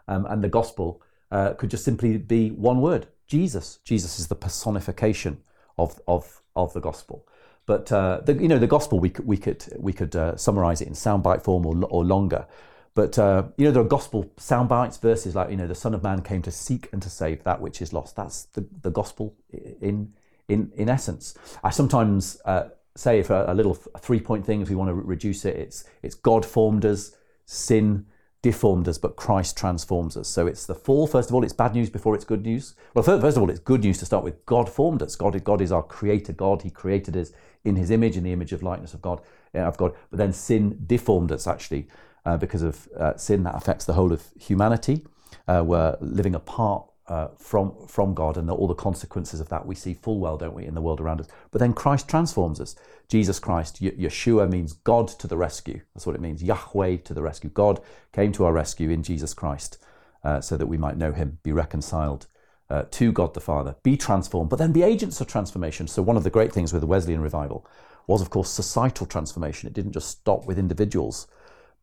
Um, 0.09 0.27
and 0.27 0.43
the 0.43 0.49
gospel 0.49 1.03
uh, 1.31 1.55
could 1.55 1.71
just 1.71 1.85
simply 1.85 2.19
be 2.19 2.51
one 2.51 2.81
word 2.81 3.07
jesus. 3.27 3.79
Jesus 3.85 4.19
is 4.19 4.29
the 4.29 4.35
personification 4.35 5.41
of, 5.79 6.01
of, 6.07 6.43
of 6.55 6.73
the 6.73 6.81
gospel. 6.81 7.27
But 7.67 7.91
uh, 7.91 8.21
the, 8.25 8.35
you 8.35 8.49
know, 8.49 8.59
the 8.59 8.67
gospel 8.67 9.01
we 9.01 9.11
could 9.11 9.27
we 9.27 9.37
could 9.37 9.65
we 9.79 9.93
could 9.93 10.15
uh, 10.15 10.37
summarize 10.37 10.81
it 10.81 10.89
in 10.89 10.95
soundbite 10.95 11.43
form 11.43 11.65
or, 11.65 11.75
or 11.87 12.05
longer. 12.05 12.47
But 12.95 13.19
uh, 13.19 13.45
you 13.57 13.65
know, 13.65 13.73
there 13.73 13.83
are 13.83 13.87
gospel 13.87 14.31
sound 14.37 14.69
bites, 14.69 14.97
verses 14.99 15.35
like 15.35 15.51
you 15.51 15.57
know, 15.57 15.67
the 15.67 15.75
Son 15.75 15.95
of 15.95 16.03
Man 16.03 16.23
came 16.23 16.43
to 16.43 16.51
seek 16.51 16.89
and 16.93 17.03
to 17.03 17.11
save 17.11 17.43
that 17.45 17.61
which 17.61 17.83
is 17.83 17.93
lost. 17.93 18.17
That's 18.17 18.45
the, 18.47 18.67
the 18.83 18.91
gospel 18.91 19.35
in 19.81 20.13
in 20.49 20.71
in 20.77 20.89
essence. 20.89 21.35
I 21.63 21.71
sometimes 21.71 22.41
uh, 22.45 22.69
say 22.97 23.23
for 23.23 23.45
a 23.49 23.55
little 23.55 23.75
three 23.75 24.21
point 24.21 24.47
thing, 24.47 24.61
if 24.61 24.69
we 24.69 24.77
want 24.77 24.89
to 24.89 24.95
reduce 24.95 25.45
it, 25.45 25.57
it's, 25.57 25.85
it's 26.03 26.15
God 26.15 26.47
formed 26.47 26.85
us, 26.85 27.17
sin 27.47 28.07
deformed 28.43 28.87
us, 28.89 28.99
but 28.99 29.17
Christ 29.17 29.57
transforms 29.57 30.17
us. 30.17 30.29
So 30.29 30.47
it's 30.47 30.67
the 30.67 30.75
fall. 30.75 31.07
First 31.07 31.31
of 31.31 31.35
all, 31.35 31.43
it's 31.43 31.53
bad 31.53 31.75
news 31.75 31.91
before 31.91 32.15
it's 32.15 32.25
good 32.25 32.43
news. 32.43 32.75
Well, 32.93 33.03
first 33.03 33.37
of 33.37 33.43
all, 33.43 33.51
it's 33.51 33.59
good 33.59 33.83
news 33.83 33.99
to 33.99 34.07
start 34.07 34.23
with. 34.23 34.45
God 34.47 34.69
formed 34.69 35.03
us. 35.03 35.17
God, 35.17 35.43
God 35.43 35.61
is 35.61 35.73
our 35.73 35.83
creator. 35.83 36.33
God, 36.33 36.63
He 36.63 36.71
created 36.71 37.17
us 37.17 37.33
in 37.65 37.77
His 37.77 37.91
image, 37.91 38.17
in 38.17 38.23
the 38.23 38.33
image 38.33 38.53
of 38.53 38.63
likeness 38.63 38.95
of 38.95 39.03
God. 39.03 39.21
Of 39.55 39.77
God. 39.77 39.95
But 40.11 40.19
then 40.19 40.33
sin 40.33 40.83
deformed 40.87 41.33
us 41.33 41.47
actually 41.47 41.89
uh, 42.25 42.37
because 42.37 42.63
of 42.63 42.89
uh, 42.99 43.17
sin 43.17 43.43
that 43.45 43.55
affects 43.55 43.85
the 43.85 43.95
whole 43.95 44.13
of 44.13 44.23
humanity. 44.39 45.05
Uh, 45.47 45.63
we're 45.65 45.97
living 46.01 46.35
apart 46.35 46.87
uh, 47.07 47.29
from 47.37 47.75
from 47.87 48.15
God, 48.15 48.37
and 48.37 48.51
all 48.51 48.67
the 48.67 48.75
consequences 48.75 49.41
of 49.41 49.49
that 49.51 49.67
we 49.67 49.75
see 49.75 49.93
full 49.93 50.19
well, 50.19 50.39
don't 50.39 50.55
we, 50.55 50.65
in 50.65 50.75
the 50.75 50.81
world 50.81 51.01
around 51.01 51.21
us. 51.21 51.29
But 51.51 51.59
then 51.59 51.75
Christ 51.75 52.09
transforms 52.09 52.61
us. 52.61 52.77
Jesus 53.09 53.39
Christ, 53.39 53.83
Yeshua 53.83 54.51
means 54.51 54.73
God 54.73 55.09
to 55.09 55.27
the 55.27 55.37
rescue. 55.37 55.83
That's 55.95 56.07
what 56.07 56.15
it 56.15 56.23
means. 56.23 56.43
Yahweh 56.43 56.99
to 57.05 57.13
the 57.13 57.23
rescue. 57.23 57.51
God 57.51 57.81
came 58.13 58.33
to 58.33 58.45
our 58.45 58.53
rescue 58.53 58.89
in 58.89 59.03
Jesus 59.03 59.35
Christ, 59.35 59.77
uh, 60.23 60.41
so 60.41 60.57
that 60.57 60.67
we 60.67 60.79
might 60.79 60.97
know 60.97 61.13
Him, 61.13 61.39
be 61.43 61.53
reconciled 61.53 62.27
uh, 62.71 62.85
to 62.93 63.13
God 63.13 63.35
the 63.35 63.41
Father, 63.41 63.77
be 63.83 63.97
transformed, 63.97 64.49
but 64.49 64.59
then 64.59 64.73
be 64.73 64.83
agents 64.83 65.21
of 65.21 65.27
transformation. 65.27 65.87
So 65.87 66.03
one 66.03 66.17
of 66.17 66.25
the 66.25 66.31
great 66.31 66.53
things 66.53 66.73
with 66.73 66.81
the 66.81 66.87
Wesleyan 66.87 67.21
revival 67.21 67.67
was, 68.07 68.23
of 68.23 68.31
course, 68.31 68.51
societal 68.51 69.07
transformation. 69.07 69.67
It 69.67 69.75
didn't 69.75 69.93
just 69.93 70.09
stop 70.09 70.47
with 70.47 70.59
individuals. 70.59 71.27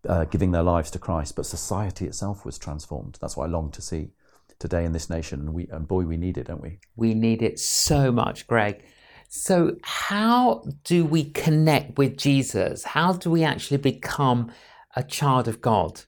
Uh, 0.09 0.25
giving 0.25 0.51
their 0.51 0.63
lives 0.63 0.89
to 0.89 0.97
Christ, 0.97 1.35
but 1.35 1.45
society 1.45 2.07
itself 2.07 2.43
was 2.43 2.57
transformed. 2.57 3.19
That's 3.21 3.37
what 3.37 3.47
I 3.47 3.51
long 3.51 3.69
to 3.71 3.83
see 3.83 4.09
today 4.57 4.83
in 4.83 4.93
this 4.93 5.11
nation. 5.11 5.41
And, 5.41 5.53
we, 5.53 5.67
and 5.67 5.87
boy, 5.87 6.05
we 6.05 6.17
need 6.17 6.39
it, 6.39 6.47
don't 6.47 6.61
we? 6.61 6.79
We 6.95 7.13
need 7.13 7.43
it 7.43 7.59
so 7.59 8.11
much, 8.11 8.47
Greg. 8.47 8.83
So, 9.29 9.77
how 9.83 10.63
do 10.83 11.05
we 11.05 11.25
connect 11.25 11.97
with 11.97 12.17
Jesus? 12.17 12.83
How 12.83 13.13
do 13.13 13.29
we 13.29 13.43
actually 13.43 13.77
become 13.77 14.51
a 14.95 15.03
child 15.03 15.47
of 15.47 15.61
God? 15.61 16.01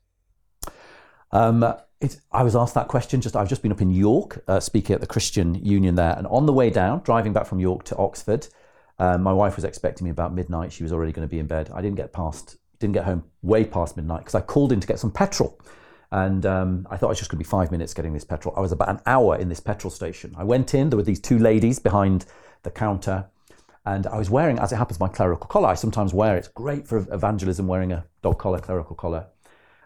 Um, 1.32 1.64
I 2.32 2.44
was 2.44 2.56
asked 2.56 2.74
that 2.74 2.88
question. 2.88 3.22
Just 3.22 3.36
I've 3.36 3.48
just 3.48 3.62
been 3.62 3.72
up 3.72 3.82
in 3.82 3.92
York 3.92 4.44
uh, 4.48 4.60
speaking 4.60 4.94
at 4.94 5.02
the 5.02 5.08
Christian 5.08 5.56
Union 5.56 5.96
there, 5.96 6.16
and 6.18 6.28
on 6.28 6.46
the 6.46 6.54
way 6.54 6.70
down, 6.70 7.02
driving 7.04 7.34
back 7.34 7.46
from 7.46 7.60
York 7.60 7.84
to 7.86 7.96
Oxford, 7.96 8.48
uh, 9.00 9.18
my 9.18 9.32
wife 9.32 9.56
was 9.56 9.64
expecting 9.64 10.06
me 10.06 10.12
about 10.12 10.34
midnight. 10.34 10.72
She 10.74 10.84
was 10.84 10.92
already 10.92 11.12
going 11.12 11.28
to 11.28 11.32
be 11.32 11.40
in 11.40 11.48
bed. 11.48 11.72
I 11.74 11.82
didn't 11.82 11.98
get 11.98 12.12
past, 12.14 12.58
didn't 12.84 12.94
get 12.94 13.06
home 13.06 13.24
way 13.42 13.64
past 13.64 13.98
midnight 13.98 14.20
because 14.20 14.36
I 14.36 14.42
called 14.42 14.72
in 14.72 14.80
to 14.80 14.88
get 14.88 15.00
some 15.00 15.12
petrol. 15.12 15.60
And 16.12 16.46
um, 16.46 16.88
I 16.92 16.98
thought 16.98 17.08
I 17.08 17.10
was 17.10 17.18
just 17.18 17.32
going 17.32 17.40
to 17.40 17.44
be 17.44 17.50
five 17.50 17.72
minutes 17.72 17.94
getting 17.94 18.14
this 18.14 18.24
petrol. 18.24 18.54
I 18.56 18.60
was 18.60 18.72
about 18.72 18.90
an 18.90 19.00
hour 19.08 19.36
in 19.36 19.50
this 19.50 19.60
petrol 19.60 19.90
station. 19.90 20.36
I 20.38 20.44
went 20.44 20.76
in, 20.76 20.90
there 20.90 20.98
were 20.98 21.04
these 21.04 21.20
two 21.20 21.40
ladies 21.40 21.80
behind 21.80 22.26
the 22.62 22.70
counter, 22.70 23.26
and 23.86 24.06
I 24.06 24.18
was 24.18 24.30
wearing, 24.30 24.60
as 24.60 24.72
it 24.72 24.76
happens, 24.76 25.00
my 25.00 25.08
clerical 25.08 25.48
collar. 25.48 25.70
I 25.70 25.74
sometimes 25.74 26.14
wear 26.14 26.36
it. 26.36 26.40
It's 26.40 26.48
great 26.50 26.88
for 26.88 26.98
evangelism, 27.12 27.68
wearing 27.68 27.92
a 27.92 28.06
dog 28.22 28.38
collar, 28.38 28.60
clerical 28.60 28.96
collar. 28.96 29.28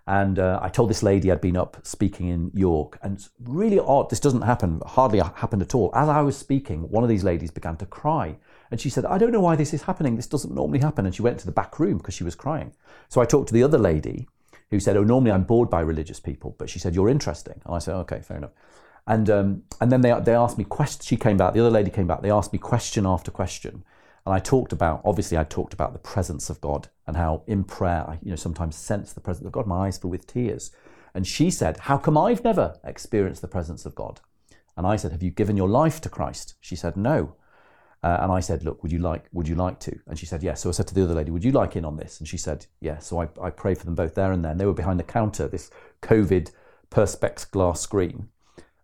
And 0.06 0.38
uh, 0.40 0.60
I 0.62 0.70
told 0.70 0.90
this 0.90 1.04
lady 1.04 1.32
I'd 1.32 1.42
been 1.42 1.58
up 1.58 1.78
speaking 1.84 2.28
in 2.28 2.52
York, 2.54 3.00
and 3.02 3.18
it's 3.18 3.30
really 3.40 3.80
odd. 3.80 4.10
This 4.10 4.20
doesn't 4.20 4.42
happen, 4.42 4.82
hardly 4.86 5.20
happened 5.20 5.62
at 5.62 5.76
all. 5.76 5.92
As 5.94 6.10
I 6.10 6.22
was 6.22 6.38
speaking, 6.38 6.90
one 6.90 7.04
of 7.04 7.10
these 7.10 7.24
ladies 7.24 7.52
began 7.52 7.78
to 7.78 7.86
cry. 7.86 8.38
And 8.72 8.82
she 8.82 8.90
said, 8.90 9.06
I 9.06 9.18
don't 9.18 9.32
know 9.32 9.40
why 9.40 9.56
this 9.56 9.74
is 9.74 9.84
happening. 9.84 10.16
This 10.16 10.28
doesn't 10.28 10.54
normally 10.54 10.80
happen. 10.80 11.06
And 11.06 11.16
she 11.16 11.22
went 11.22 11.40
to 11.40 11.46
the 11.46 11.52
back 11.52 11.80
room 11.80 11.98
because 11.98 12.14
she 12.14 12.24
was 12.24 12.36
crying. 12.36 12.74
So 13.10 13.22
I 13.22 13.26
talked 13.26 13.48
to 13.48 13.54
the 13.54 13.64
other 13.64 13.78
lady 13.78 14.28
who 14.70 14.80
said, 14.80 14.98
"Oh, 14.98 15.04
normally 15.04 15.32
I'm 15.32 15.44
bored 15.44 15.70
by 15.70 15.82
religious 15.82 16.20
people, 16.20 16.56
but 16.58 16.70
she 16.70 16.80
said 16.80 16.96
you're 16.96 17.10
interesting." 17.10 17.62
And 17.66 17.76
I 17.76 17.80
said, 17.80 17.96
"Okay, 17.96 18.22
fair 18.22 18.38
enough." 18.38 18.52
And 19.06 19.30
um, 19.30 19.64
and 19.80 19.92
then 19.92 20.02
they 20.02 20.14
they 20.22 20.36
asked 20.36 20.58
me 20.58 20.64
questions. 20.66 21.06
She 21.06 21.18
came 21.18 21.38
back. 21.38 21.54
The 21.54 21.62
other 21.62 21.72
lady 21.72 21.90
came 21.90 22.08
back. 22.08 22.22
They 22.22 22.32
asked 22.32 22.54
me 22.54 22.60
question 22.60 23.06
after 23.06 23.32
question, 23.32 23.84
and 24.26 24.36
I 24.36 24.40
talked 24.40 24.74
about 24.74 25.02
obviously 25.06 25.38
I 25.38 25.44
talked 25.46 25.74
about 25.74 25.94
the 25.94 26.00
presence 26.00 26.50
of 26.50 26.60
God 26.62 26.90
and 27.06 27.16
how 27.16 27.44
in 27.48 27.64
prayer 27.64 28.04
I 28.08 28.20
you 28.22 28.32
know 28.32 28.36
sometimes 28.36 28.76
sense 28.76 29.14
the 29.14 29.22
presence 29.22 29.46
of 29.46 29.54
God. 29.54 29.68
My 29.68 29.88
eyes 29.88 29.98
fill 29.98 30.10
with 30.10 30.28
tears. 30.28 30.72
And 31.14 31.26
she 31.26 31.50
said, 31.50 31.78
"How 31.78 31.98
come 31.98 32.18
I've 32.18 32.44
never 32.44 32.76
experienced 32.84 33.42
the 33.42 33.48
presence 33.48 33.86
of 33.86 33.96
God?" 33.96 34.20
And 34.76 34.86
I 34.86 34.98
said, 34.98 35.12
"Have 35.12 35.24
you 35.24 35.32
given 35.32 35.58
your 35.58 35.70
life 35.70 36.02
to 36.02 36.10
Christ?" 36.10 36.56
She 36.60 36.76
said, 36.76 36.98
"No." 36.98 37.36
Uh, 38.04 38.18
and 38.22 38.32
I 38.32 38.40
said, 38.42 38.64
"Look, 38.64 38.84
would 38.84 38.92
you 38.92 39.00
like 39.00 39.26
would 39.34 39.48
you 39.48 39.56
like 39.56 39.80
to?" 39.82 40.00
And 40.08 40.20
she 40.20 40.26
said, 40.26 40.44
"Yes." 40.44 40.62
So 40.62 40.70
I 40.70 40.72
said 40.72 40.88
to 40.88 40.94
the 40.94 41.04
other 41.04 41.16
lady, 41.16 41.32
"Would 41.32 41.44
you 41.44 41.52
like 41.52 41.76
in 41.76 41.84
on 41.84 41.98
this?" 41.98 42.20
And 42.20 42.28
she 42.28 42.38
said, 42.38 42.68
"Yes." 42.80 43.08
So 43.08 43.22
I, 43.22 43.28
I 43.42 43.50
prayed 43.50 43.78
for 43.80 43.86
them 43.86 43.96
both 43.96 44.14
there 44.14 44.32
and 44.32 44.46
then. 44.46 44.58
They 44.58 44.66
were 44.66 44.74
behind 44.74 45.00
the 45.00 45.04
counter, 45.04 45.48
this 45.48 45.72
COVID 46.04 46.52
perspex 46.90 47.50
glass 47.50 47.82
screen, 47.82 48.30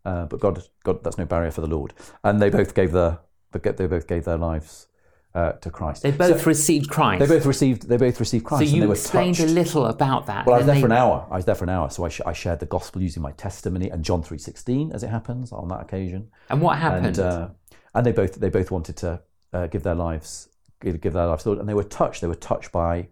uh, 0.03 0.25
but 0.25 0.39
God, 0.39 0.63
God, 0.83 1.03
that's 1.03 1.17
no 1.17 1.25
barrier 1.25 1.51
for 1.51 1.61
the 1.61 1.67
Lord. 1.67 1.93
And 2.23 2.41
they 2.41 2.49
both 2.49 2.73
gave 2.73 2.91
their, 2.91 3.19
they 3.51 3.87
both 3.87 4.07
gave 4.07 4.25
their 4.25 4.37
lives 4.37 4.87
uh, 5.35 5.53
to 5.53 5.69
Christ. 5.69 6.03
They 6.03 6.11
both 6.11 6.41
so 6.41 6.45
received 6.45 6.89
Christ. 6.89 7.19
They 7.19 7.27
both 7.27 7.45
received. 7.45 7.87
They 7.87 7.97
both 7.97 8.19
received 8.19 8.45
Christ. 8.45 8.69
So 8.69 8.75
you 8.75 8.91
explained 8.91 9.37
touched. 9.37 9.49
a 9.49 9.53
little 9.53 9.85
about 9.85 10.25
that. 10.27 10.45
Well, 10.45 10.55
I 10.55 10.57
was 10.59 10.65
there 10.65 10.75
they... 10.75 10.81
for 10.81 10.87
an 10.87 10.91
hour. 10.91 11.27
I 11.31 11.35
was 11.37 11.45
there 11.45 11.55
for 11.55 11.63
an 11.63 11.69
hour. 11.69 11.89
So 11.89 12.03
I, 12.03 12.09
sh- 12.09 12.21
I 12.25 12.33
shared 12.33 12.59
the 12.59 12.65
gospel 12.65 13.01
using 13.01 13.23
my 13.23 13.31
testimony 13.31 13.89
and 13.89 14.03
John 14.03 14.21
three 14.21 14.37
sixteen, 14.37 14.91
as 14.91 15.03
it 15.03 15.09
happens, 15.09 15.51
on 15.51 15.69
that 15.69 15.81
occasion. 15.81 16.29
And 16.49 16.61
what 16.61 16.77
happened? 16.77 17.17
And, 17.17 17.19
uh, 17.19 17.49
and 17.93 18.05
they 18.05 18.11
both 18.11 18.35
they 18.35 18.49
both 18.49 18.71
wanted 18.71 18.97
to 18.97 19.21
uh, 19.53 19.67
give 19.67 19.83
their 19.83 19.95
lives, 19.95 20.49
give 20.81 21.13
their 21.13 21.27
lives, 21.27 21.45
and 21.45 21.67
they 21.67 21.73
were 21.73 21.83
touched. 21.83 22.21
They 22.21 22.27
were 22.27 22.35
touched 22.35 22.71
by 22.71 23.07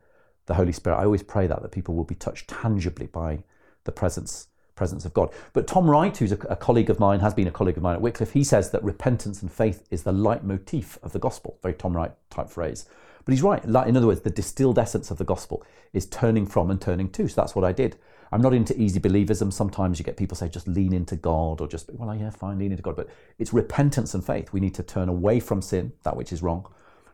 the 0.46 0.56
Holy 0.56 0.72
Spirit. 0.72 0.98
I 0.98 1.06
always 1.06 1.24
pray 1.24 1.48
that 1.48 1.62
that 1.62 1.72
people 1.72 1.96
will 1.96 2.04
be 2.04 2.16
touched 2.16 2.50
tangibly 2.50 3.08
by 3.08 3.44
the 3.84 3.92
presence 3.92 4.48
presence 4.76 5.06
of 5.06 5.14
God. 5.14 5.32
But 5.54 5.68
Tom 5.68 5.90
Wright, 5.90 6.16
who's 6.16 6.32
a, 6.32 6.40
a, 6.50 6.56
colleague 6.56 6.90
of 6.90 7.00
mine, 7.00 7.20
has 7.20 7.36
been 7.36 7.48
a 7.48 7.52
colleague 7.52 7.78
of 7.78 7.84
mine 7.84 7.96
at 7.96 8.02
Wycliffe, 8.02 8.32
he 8.32 8.44
says 8.44 8.72
that 8.72 8.84
repentance 8.84 9.42
and 9.44 9.52
faith 9.52 9.86
is 9.92 10.02
the 10.02 10.12
leitmotif 10.12 10.98
of 11.04 11.12
the 11.12 11.20
gospel. 11.20 11.60
Very 11.62 11.76
Tom 11.76 11.96
Wright 11.96 12.12
type 12.32 12.50
phrase. 12.50 12.86
But 13.24 13.34
he's 13.34 13.44
right. 13.44 13.64
In 13.64 13.76
other 13.76 14.08
words, 14.08 14.22
the 14.22 14.32
distilled 14.32 14.80
essence 14.80 15.12
of 15.12 15.20
the 15.20 15.24
gospel 15.24 15.64
is 15.94 16.08
turning 16.08 16.48
from 16.48 16.72
and 16.72 16.82
turning 16.82 17.10
to. 17.10 17.28
So 17.28 17.40
that's 17.40 17.56
what 17.56 17.64
I 17.64 17.72
did. 17.72 17.98
I'm 18.32 18.42
not 18.42 18.54
into 18.54 18.80
easy 18.80 19.00
believism. 19.00 19.52
Sometimes 19.52 20.00
you 20.00 20.06
get 20.06 20.16
people 20.16 20.38
say 20.38 20.48
just 20.48 20.68
lean 20.68 20.94
into 20.94 21.16
God 21.16 21.60
or 21.60 21.68
just, 21.68 21.90
well, 21.94 22.16
yeah, 22.16 22.30
fine, 22.30 22.60
lean 22.60 22.72
into 22.72 22.84
God. 22.84 22.96
But 22.96 23.10
it's 23.38 23.54
repentance 23.54 24.14
and 24.14 24.26
faith. 24.26 24.54
We 24.54 24.62
need 24.62 24.76
to 24.76 24.84
turn 24.84 25.10
away 25.10 25.40
from 25.40 25.62
sin, 25.62 25.94
that 26.04 26.16
which 26.16 26.32
is 26.32 26.42
wrong. 26.42 26.66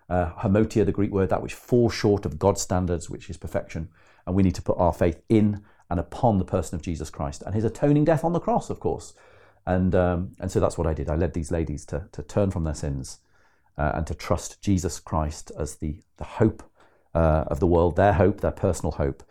Uh, 0.09 0.31
the 0.47 0.91
Greek 0.93 1.11
word, 1.11 1.29
that 1.29 1.41
which 1.41 1.53
falls 1.53 1.93
short 1.93 2.25
of 2.25 2.39
God's 2.39 2.61
standards, 2.61 3.09
which 3.09 3.29
is 3.29 3.37
perfection. 3.37 3.89
And 4.25 4.35
we 4.35 4.43
need 4.43 4.55
to 4.55 4.61
put 4.61 4.77
our 4.77 4.93
faith 4.93 5.21
in 5.27 5.63
and 5.89 5.99
upon 5.99 6.37
the 6.37 6.45
person 6.45 6.75
of 6.75 6.81
Jesus 6.81 7.09
Christ 7.09 7.41
and 7.45 7.55
his 7.55 7.63
atoning 7.63 8.05
death 8.05 8.23
on 8.23 8.33
the 8.33 8.39
cross, 8.39 8.69
of 8.69 8.79
course. 8.79 9.13
And, 9.65 9.95
um, 9.95 10.31
and 10.39 10.51
so 10.51 10.59
that's 10.59 10.77
what 10.77 10.87
I 10.87 10.93
did. 10.93 11.09
I 11.09 11.15
led 11.15 11.33
these 11.33 11.51
ladies 11.51 11.85
to, 11.87 12.07
to 12.11 12.23
turn 12.23 12.51
from 12.51 12.63
their 12.63 12.73
sins 12.73 13.19
uh, 13.77 13.91
and 13.95 14.07
to 14.07 14.13
trust 14.13 14.61
Jesus 14.61 14.99
Christ 14.99 15.51
as 15.57 15.75
the, 15.75 16.01
the 16.17 16.23
hope 16.23 16.63
uh, 17.13 17.45
of 17.47 17.59
the 17.59 17.67
world, 17.67 17.95
their 17.95 18.13
hope, 18.13 18.41
their 18.41 18.51
personal 18.51 18.93
hope. 18.93 19.23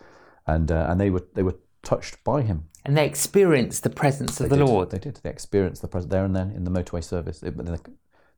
And, 0.47 0.71
uh, 0.71 0.87
and 0.89 1.01
they, 1.01 1.11
were, 1.11 1.25
they 1.35 1.43
were 1.43 1.57
touched 1.87 2.23
by 2.25 2.43
him. 2.43 2.69
And 2.85 2.97
they 2.97 3.07
experienced 3.07 3.83
the 3.83 3.91
presence 3.91 4.41
of 4.41 4.49
they 4.49 4.57
the 4.57 4.65
did. 4.65 4.71
Lord. 4.71 4.91
They 4.91 4.99
did. 4.99 5.21
They 5.23 5.31
experienced 5.31 5.83
the 5.83 5.89
presence 5.89 6.11
there 6.11 6.25
and 6.25 6.35
then 6.35 6.51
in 6.51 6.65
the 6.65 6.71
motorway 6.71 7.03
service, 7.03 7.43
in 7.43 7.57
the, 7.57 7.81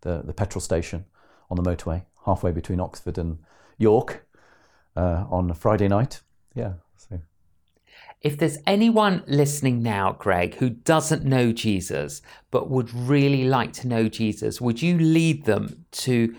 the, 0.03 0.23
the 0.23 0.33
petrol 0.33 0.61
station 0.61 1.07
on 1.51 1.57
the 1.57 1.63
motorway, 1.63 2.05
halfway 2.27 2.53
between 2.53 2.79
Oxford 2.79 3.19
and 3.19 3.39
York 3.79 4.27
uh, 4.97 5.25
on 5.31 5.51
a 5.51 5.55
Friday 5.55 5.89
night. 5.89 6.21
Yeah. 6.55 6.75
So. 6.97 7.21
If 8.21 8.37
there's 8.37 8.59
anyone 8.67 9.23
listening 9.27 9.83
now, 9.83 10.13
Greg, 10.13 10.57
who 10.57 10.71
doesn't 10.71 11.25
know 11.25 11.53
Jesus 11.53 12.21
but 12.51 12.69
would 12.69 12.93
really 12.93 13.45
like 13.45 13.73
to 13.75 13.89
know 13.89 14.09
Jesus, 14.09 14.61
would 14.61 14.83
you 14.83 14.99
lead 14.99 15.45
them 15.47 15.87
to 15.93 16.35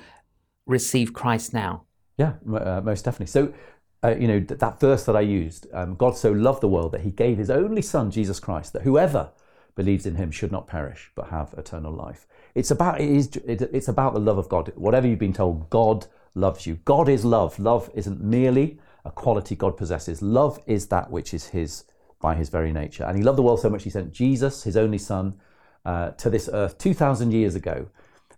receive 0.65 1.13
Christ 1.13 1.53
now? 1.53 1.85
Yeah, 2.17 2.33
uh, 2.53 2.81
most 2.83 3.05
definitely. 3.05 3.27
So 3.27 3.53
uh, 4.03 4.15
you 4.15 4.27
know, 4.27 4.39
that, 4.39 4.59
that 4.59 4.79
verse 4.79 5.05
that 5.05 5.15
I 5.15 5.21
used, 5.21 5.67
um, 5.73 5.95
God 5.95 6.15
so 6.15 6.31
loved 6.31 6.61
the 6.61 6.69
world 6.69 6.91
that 6.93 7.01
he 7.01 7.11
gave 7.11 7.37
his 7.37 7.49
only 7.49 7.81
son, 7.81 8.11
Jesus 8.11 8.39
Christ, 8.39 8.73
that 8.73 8.83
whoever 8.83 9.31
believes 9.75 10.05
in 10.05 10.15
him 10.15 10.31
should 10.31 10.51
not 10.51 10.67
perish, 10.67 11.11
but 11.15 11.29
have 11.29 11.53
eternal 11.57 11.91
life. 11.91 12.25
It's 12.55 12.71
about, 12.71 13.01
it 13.01 13.09
is, 13.09 13.35
it, 13.45 13.61
it's 13.73 13.87
about 13.87 14.13
the 14.13 14.19
love 14.19 14.37
of 14.37 14.49
God. 14.49 14.71
Whatever 14.75 15.07
you've 15.07 15.19
been 15.19 15.33
told, 15.33 15.69
God 15.69 16.07
loves 16.35 16.65
you. 16.65 16.79
God 16.85 17.09
is 17.09 17.25
love. 17.25 17.59
Love 17.59 17.89
isn't 17.93 18.21
merely 18.21 18.79
a 19.05 19.11
quality 19.11 19.55
God 19.55 19.77
possesses. 19.77 20.21
Love 20.21 20.59
is 20.65 20.87
that 20.87 21.09
which 21.11 21.33
is 21.33 21.47
his 21.47 21.85
by 22.21 22.35
his 22.35 22.49
very 22.49 22.73
nature. 22.73 23.05
And 23.05 23.17
he 23.17 23.23
loved 23.23 23.37
the 23.37 23.41
world 23.41 23.61
so 23.61 23.69
much, 23.69 23.83
he 23.83 23.89
sent 23.89 24.11
Jesus, 24.11 24.63
his 24.63 24.75
only 24.75 24.97
son, 24.97 25.39
uh, 25.85 26.11
to 26.11 26.29
this 26.29 26.49
earth 26.51 26.77
2,000 26.77 27.31
years 27.31 27.55
ago 27.55 27.87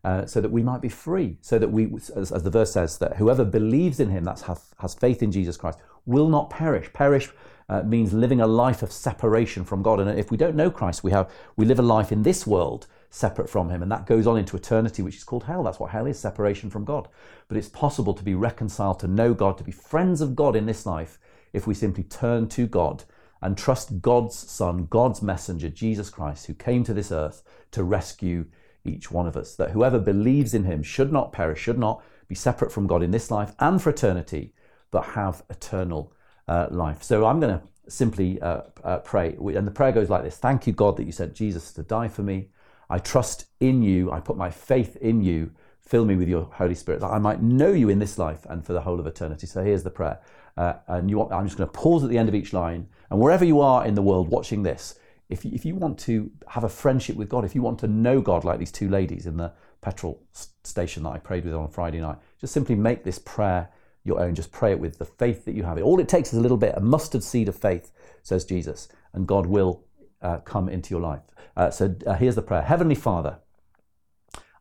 uh, 0.04 0.26
so 0.26 0.42
that 0.42 0.52
we 0.52 0.64
might 0.64 0.82
be 0.82 0.90
free, 0.90 1.38
so 1.42 1.60
that 1.60 1.72
we, 1.72 1.92
as, 2.16 2.32
as 2.32 2.44
the 2.44 2.50
verse 2.50 2.74
says, 2.74 2.98
that 2.98 3.18
whoever 3.18 3.46
believes 3.46 4.00
in 4.00 4.10
him, 4.10 4.24
that 4.24 4.40
has, 4.42 4.74
has 4.80 4.94
faith 4.96 5.22
in 5.22 5.32
Jesus 5.32 5.58
Christ, 5.58 5.80
will 6.06 6.30
not 6.30 6.50
perish. 6.50 6.92
Perish 6.94 7.30
uh, 7.70 7.84
means 7.84 8.12
living 8.12 8.42
a 8.42 8.48
life 8.48 8.84
of 8.84 8.92
separation 8.92 9.64
from 9.64 9.82
God. 9.82 10.00
And 10.00 10.20
if 10.20 10.32
we 10.32 10.38
don't 10.38 10.56
know 10.56 10.70
Christ, 10.70 11.04
we 11.04 11.12
have 11.12 11.32
we 11.56 11.66
live 11.66 11.80
a 11.80 11.84
life 11.84 12.12
in 12.12 12.24
this 12.24 12.46
world 12.46 12.88
separate 13.10 13.50
from 13.50 13.70
Him, 13.70 13.82
and 13.82 13.92
that 13.92 14.08
goes 14.08 14.28
on 14.28 14.38
into 14.38 14.58
eternity, 14.58 15.02
which 15.02 15.16
is 15.16 15.24
called 15.24 15.44
hell. 15.44 15.64
That's 15.64 15.80
what 15.80 15.92
hell 15.92 16.08
is: 16.08 16.20
separation 16.20 16.70
from 16.70 16.84
God. 16.84 17.08
But 17.48 17.58
it's 17.58 17.70
possible 17.70 18.14
to 18.14 18.24
be 18.24 18.36
reconciled, 18.36 19.00
to 19.00 19.08
know 19.08 19.34
God, 19.34 19.58
to 19.58 19.64
be 19.64 19.72
friends 19.72 20.20
of 20.20 20.36
God 20.36 20.56
in 20.56 20.66
this 20.66 20.86
life, 20.86 21.20
if 21.54 21.68
we 21.68 21.74
simply 21.74 22.04
turn 22.04 22.48
to 22.50 22.68
God 22.68 23.04
and 23.42 23.58
trust 23.58 24.02
God's 24.02 24.36
Son, 24.36 24.88
God's 24.90 25.22
messenger, 25.22 25.70
Jesus 25.70 26.10
Christ, 26.10 26.48
who 26.48 26.54
came 26.54 26.84
to 26.84 26.94
this 26.94 27.12
earth 27.12 27.44
to 27.72 27.84
rescue 27.84 28.46
each 28.84 29.12
one 29.12 29.28
of 29.28 29.38
us. 29.38 29.56
That 29.56 29.72
whoever 29.72 30.00
believes 30.00 30.54
in 30.54 30.64
him 30.64 30.84
should 30.84 31.12
not 31.12 31.32
perish, 31.32 31.60
should 31.60 31.80
not 31.80 32.04
be 32.28 32.36
separate 32.36 32.72
from 32.72 32.88
God 32.88 33.04
in 33.04 33.12
this 33.12 33.30
life 33.30 33.54
and 33.60 33.82
for 33.82 33.90
eternity, 33.90 34.54
but 34.90 35.04
have 35.04 35.44
eternal 35.50 36.14
uh, 36.48 36.68
life. 36.70 37.04
So 37.04 37.26
I'm 37.26 37.40
going 37.40 37.60
to 37.60 37.64
simply 37.88 38.42
uh, 38.42 38.62
uh, 38.84 38.98
pray. 39.00 39.36
And 39.40 39.68
the 39.68 39.72
prayer 39.72 39.92
goes 39.92 40.10
like 40.10 40.24
this 40.24 40.38
Thank 40.38 40.68
you, 40.68 40.74
God, 40.74 40.98
that 40.98 41.06
you 41.06 41.12
sent 41.12 41.34
Jesus 41.34 41.74
to 41.74 41.84
die 41.84 42.08
for 42.08 42.24
me. 42.24 42.50
I 42.90 43.00
trust 43.00 43.46
in 43.60 43.82
you. 43.82 44.12
I 44.12 44.20
put 44.20 44.38
my 44.38 44.50
faith 44.50 44.98
in 44.98 45.22
you. 45.22 45.52
Fill 45.80 46.06
me 46.06 46.16
with 46.16 46.28
your 46.28 46.50
Holy 46.54 46.76
Spirit 46.76 47.02
that 47.02 47.08
I 47.08 47.20
might 47.20 47.42
know 47.42 47.72
you 47.72 47.90
in 47.90 48.00
this 48.00 48.18
life 48.18 48.46
and 48.50 48.66
for 48.66 48.74
the 48.74 48.82
whole 48.82 49.00
of 49.00 49.08
eternity. 49.08 49.48
So 49.48 49.64
here's 49.64 49.84
the 49.84 49.90
prayer. 49.90 50.20
Uh, 50.58 50.74
and 50.88 51.10
you, 51.10 51.22
I'm 51.30 51.46
just 51.46 51.58
going 51.58 51.70
to 51.70 51.74
pause 51.74 52.04
at 52.04 52.10
the 52.10 52.18
end 52.18 52.30
of 52.30 52.36
each 52.36 52.54
line. 52.54 52.88
And 53.10 53.20
wherever 53.20 53.44
you 53.44 53.62
are 53.62 53.86
in 53.86 53.96
the 53.96 54.02
world 54.02 54.30
watching 54.30 54.64
this, 54.64 54.96
if 55.32 55.46
you, 55.46 55.52
if 55.54 55.66
you 55.66 55.76
want 55.76 55.98
to 56.00 56.30
have 56.50 56.66
a 56.66 56.70
friendship 56.70 57.16
with 57.16 57.30
God, 57.30 57.46
if 57.46 57.56
you 57.56 57.62
want 57.62 57.80
to 57.80 57.88
know 57.88 58.20
God 58.20 58.44
like 58.44 58.60
these 58.60 58.72
two 58.72 58.90
ladies 58.90 59.26
in 59.26 59.38
the 59.38 59.54
petrol 59.80 60.22
station 60.64 61.04
that 61.04 61.10
I 61.10 61.18
prayed 61.18 61.46
with 61.46 61.54
on 61.54 61.70
Friday 61.70 62.02
night, 62.02 62.18
just 62.40 62.54
simply 62.54 62.76
make 62.76 63.04
this 63.04 63.18
prayer 63.18 63.70
your 64.04 64.20
own. 64.20 64.36
Just 64.36 64.52
pray 64.52 64.72
it 64.72 64.80
with 64.80 64.98
the 64.98 65.06
faith 65.06 65.46
that 65.46 65.56
you 65.56 65.64
have. 65.64 65.78
It 65.78 65.84
all 65.84 66.00
it 66.00 66.10
takes 66.10 66.34
is 66.34 66.40
a 66.40 66.42
little 66.42 66.58
bit, 66.58 66.76
a 66.76 66.82
mustard 66.82 67.24
seed 67.24 67.48
of 67.48 67.56
faith, 67.56 67.92
says 68.24 68.44
Jesus, 68.44 68.90
and 69.14 69.26
God 69.26 69.46
will 69.46 69.86
uh, 70.22 70.40
come 70.40 70.68
into 70.68 70.94
your 70.94 71.02
life. 71.02 71.22
Uh, 71.56 71.70
so 71.70 71.96
uh, 72.06 72.14
here's 72.14 72.36
the 72.36 72.42
prayer 72.42 72.64
Heavenly 72.64 72.96
Father, 72.96 73.40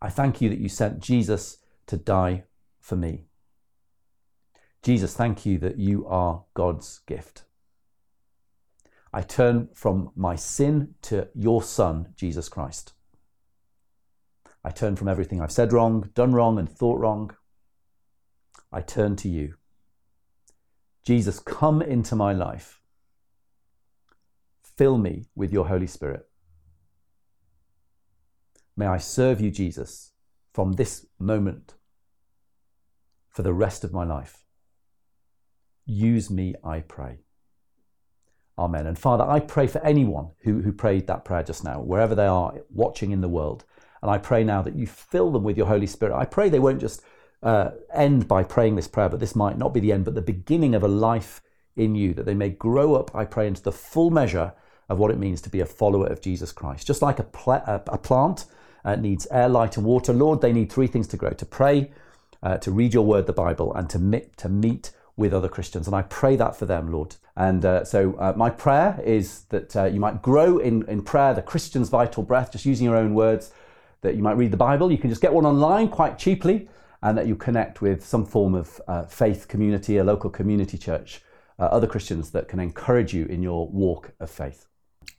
I 0.00 0.08
thank 0.08 0.40
you 0.40 0.48
that 0.50 0.60
you 0.60 0.68
sent 0.68 1.00
Jesus 1.00 1.58
to 1.86 1.96
die 1.96 2.44
for 2.78 2.94
me. 2.94 3.24
Jesus, 4.82 5.14
thank 5.14 5.44
you 5.44 5.58
that 5.58 5.78
you 5.78 6.06
are 6.06 6.44
God's 6.54 7.00
gift. 7.06 7.42
I 9.12 9.22
turn 9.22 9.68
from 9.74 10.10
my 10.14 10.36
sin 10.36 10.94
to 11.02 11.28
your 11.34 11.62
Son, 11.62 12.12
Jesus 12.16 12.48
Christ. 12.48 12.92
I 14.62 14.70
turn 14.70 14.94
from 14.94 15.08
everything 15.08 15.40
I've 15.40 15.52
said 15.52 15.72
wrong, 15.72 16.10
done 16.14 16.32
wrong, 16.32 16.58
and 16.58 16.70
thought 16.70 17.00
wrong. 17.00 17.34
I 18.72 18.82
turn 18.82 19.16
to 19.16 19.28
you. 19.28 19.54
Jesus, 21.04 21.40
come 21.40 21.82
into 21.82 22.14
my 22.14 22.32
life. 22.32 22.80
Fill 24.62 24.98
me 24.98 25.26
with 25.34 25.52
your 25.52 25.66
Holy 25.66 25.86
Spirit. 25.86 26.28
May 28.76 28.86
I 28.86 28.98
serve 28.98 29.40
you, 29.40 29.50
Jesus, 29.50 30.12
from 30.52 30.72
this 30.72 31.06
moment 31.18 31.74
for 33.30 33.42
the 33.42 33.52
rest 33.52 33.82
of 33.84 33.92
my 33.92 34.04
life. 34.04 34.44
Use 35.84 36.30
me, 36.30 36.54
I 36.62 36.80
pray. 36.80 37.20
Amen. 38.60 38.86
And 38.86 38.98
Father, 38.98 39.24
I 39.24 39.40
pray 39.40 39.66
for 39.66 39.82
anyone 39.82 40.28
who, 40.40 40.60
who 40.60 40.70
prayed 40.70 41.06
that 41.06 41.24
prayer 41.24 41.42
just 41.42 41.64
now, 41.64 41.80
wherever 41.80 42.14
they 42.14 42.26
are 42.26 42.52
watching 42.68 43.10
in 43.10 43.22
the 43.22 43.28
world. 43.28 43.64
And 44.02 44.10
I 44.10 44.18
pray 44.18 44.44
now 44.44 44.60
that 44.60 44.74
you 44.74 44.86
fill 44.86 45.32
them 45.32 45.44
with 45.44 45.56
your 45.56 45.66
Holy 45.66 45.86
Spirit. 45.86 46.14
I 46.14 46.26
pray 46.26 46.50
they 46.50 46.58
won't 46.58 46.80
just 46.80 47.02
uh, 47.42 47.70
end 47.94 48.28
by 48.28 48.42
praying 48.42 48.76
this 48.76 48.86
prayer, 48.86 49.08
but 49.08 49.18
this 49.18 49.34
might 49.34 49.56
not 49.56 49.72
be 49.72 49.80
the 49.80 49.92
end, 49.92 50.04
but 50.04 50.14
the 50.14 50.20
beginning 50.20 50.74
of 50.74 50.82
a 50.82 50.88
life 50.88 51.40
in 51.74 51.94
you, 51.94 52.12
that 52.12 52.26
they 52.26 52.34
may 52.34 52.50
grow 52.50 52.96
up, 52.96 53.14
I 53.14 53.24
pray, 53.24 53.46
into 53.46 53.62
the 53.62 53.72
full 53.72 54.10
measure 54.10 54.52
of 54.90 54.98
what 54.98 55.10
it 55.10 55.18
means 55.18 55.40
to 55.42 55.50
be 55.50 55.60
a 55.60 55.66
follower 55.66 56.08
of 56.08 56.20
Jesus 56.20 56.52
Christ. 56.52 56.86
Just 56.86 57.00
like 57.00 57.18
a, 57.18 57.24
pl- 57.24 57.62
a 57.64 57.98
plant 57.98 58.44
uh, 58.84 58.96
needs 58.96 59.26
air, 59.30 59.48
light, 59.48 59.78
and 59.78 59.86
water, 59.86 60.12
Lord, 60.12 60.42
they 60.42 60.52
need 60.52 60.70
three 60.70 60.86
things 60.86 61.06
to 61.08 61.16
grow 61.16 61.30
to 61.30 61.46
pray, 61.46 61.92
uh, 62.42 62.58
to 62.58 62.70
read 62.70 62.92
your 62.92 63.06
word, 63.06 63.26
the 63.26 63.32
Bible, 63.32 63.72
and 63.74 63.88
to 63.88 63.98
meet, 63.98 64.36
to 64.36 64.50
meet 64.50 64.90
with 65.20 65.32
other 65.34 65.48
Christians. 65.48 65.86
And 65.86 65.94
I 65.94 66.02
pray 66.02 66.34
that 66.36 66.56
for 66.56 66.66
them, 66.66 66.90
Lord. 66.90 67.16
And 67.36 67.64
uh, 67.64 67.84
so 67.84 68.14
uh, 68.18 68.32
my 68.36 68.50
prayer 68.50 69.00
is 69.04 69.42
that 69.50 69.76
uh, 69.76 69.84
you 69.84 70.00
might 70.00 70.22
grow 70.22 70.58
in, 70.58 70.88
in 70.88 71.02
prayer, 71.02 71.34
the 71.34 71.42
Christian's 71.42 71.90
vital 71.90 72.22
breath, 72.22 72.50
just 72.52 72.64
using 72.64 72.86
your 72.86 72.96
own 72.96 73.14
words, 73.14 73.52
that 74.00 74.16
you 74.16 74.22
might 74.22 74.38
read 74.38 74.50
the 74.50 74.56
Bible. 74.56 74.90
You 74.90 74.98
can 74.98 75.10
just 75.10 75.22
get 75.22 75.32
one 75.32 75.46
online 75.46 75.88
quite 75.88 76.18
cheaply, 76.18 76.68
and 77.02 77.16
that 77.18 77.26
you 77.26 77.36
connect 77.36 77.82
with 77.82 78.04
some 78.04 78.24
form 78.24 78.54
of 78.54 78.80
uh, 78.88 79.04
faith 79.04 79.46
community, 79.46 79.98
a 79.98 80.04
local 80.04 80.30
community 80.30 80.78
church, 80.78 81.22
uh, 81.58 81.64
other 81.64 81.86
Christians 81.86 82.30
that 82.30 82.48
can 82.48 82.58
encourage 82.58 83.12
you 83.12 83.26
in 83.26 83.42
your 83.42 83.68
walk 83.68 84.12
of 84.20 84.30
faith. 84.30 84.66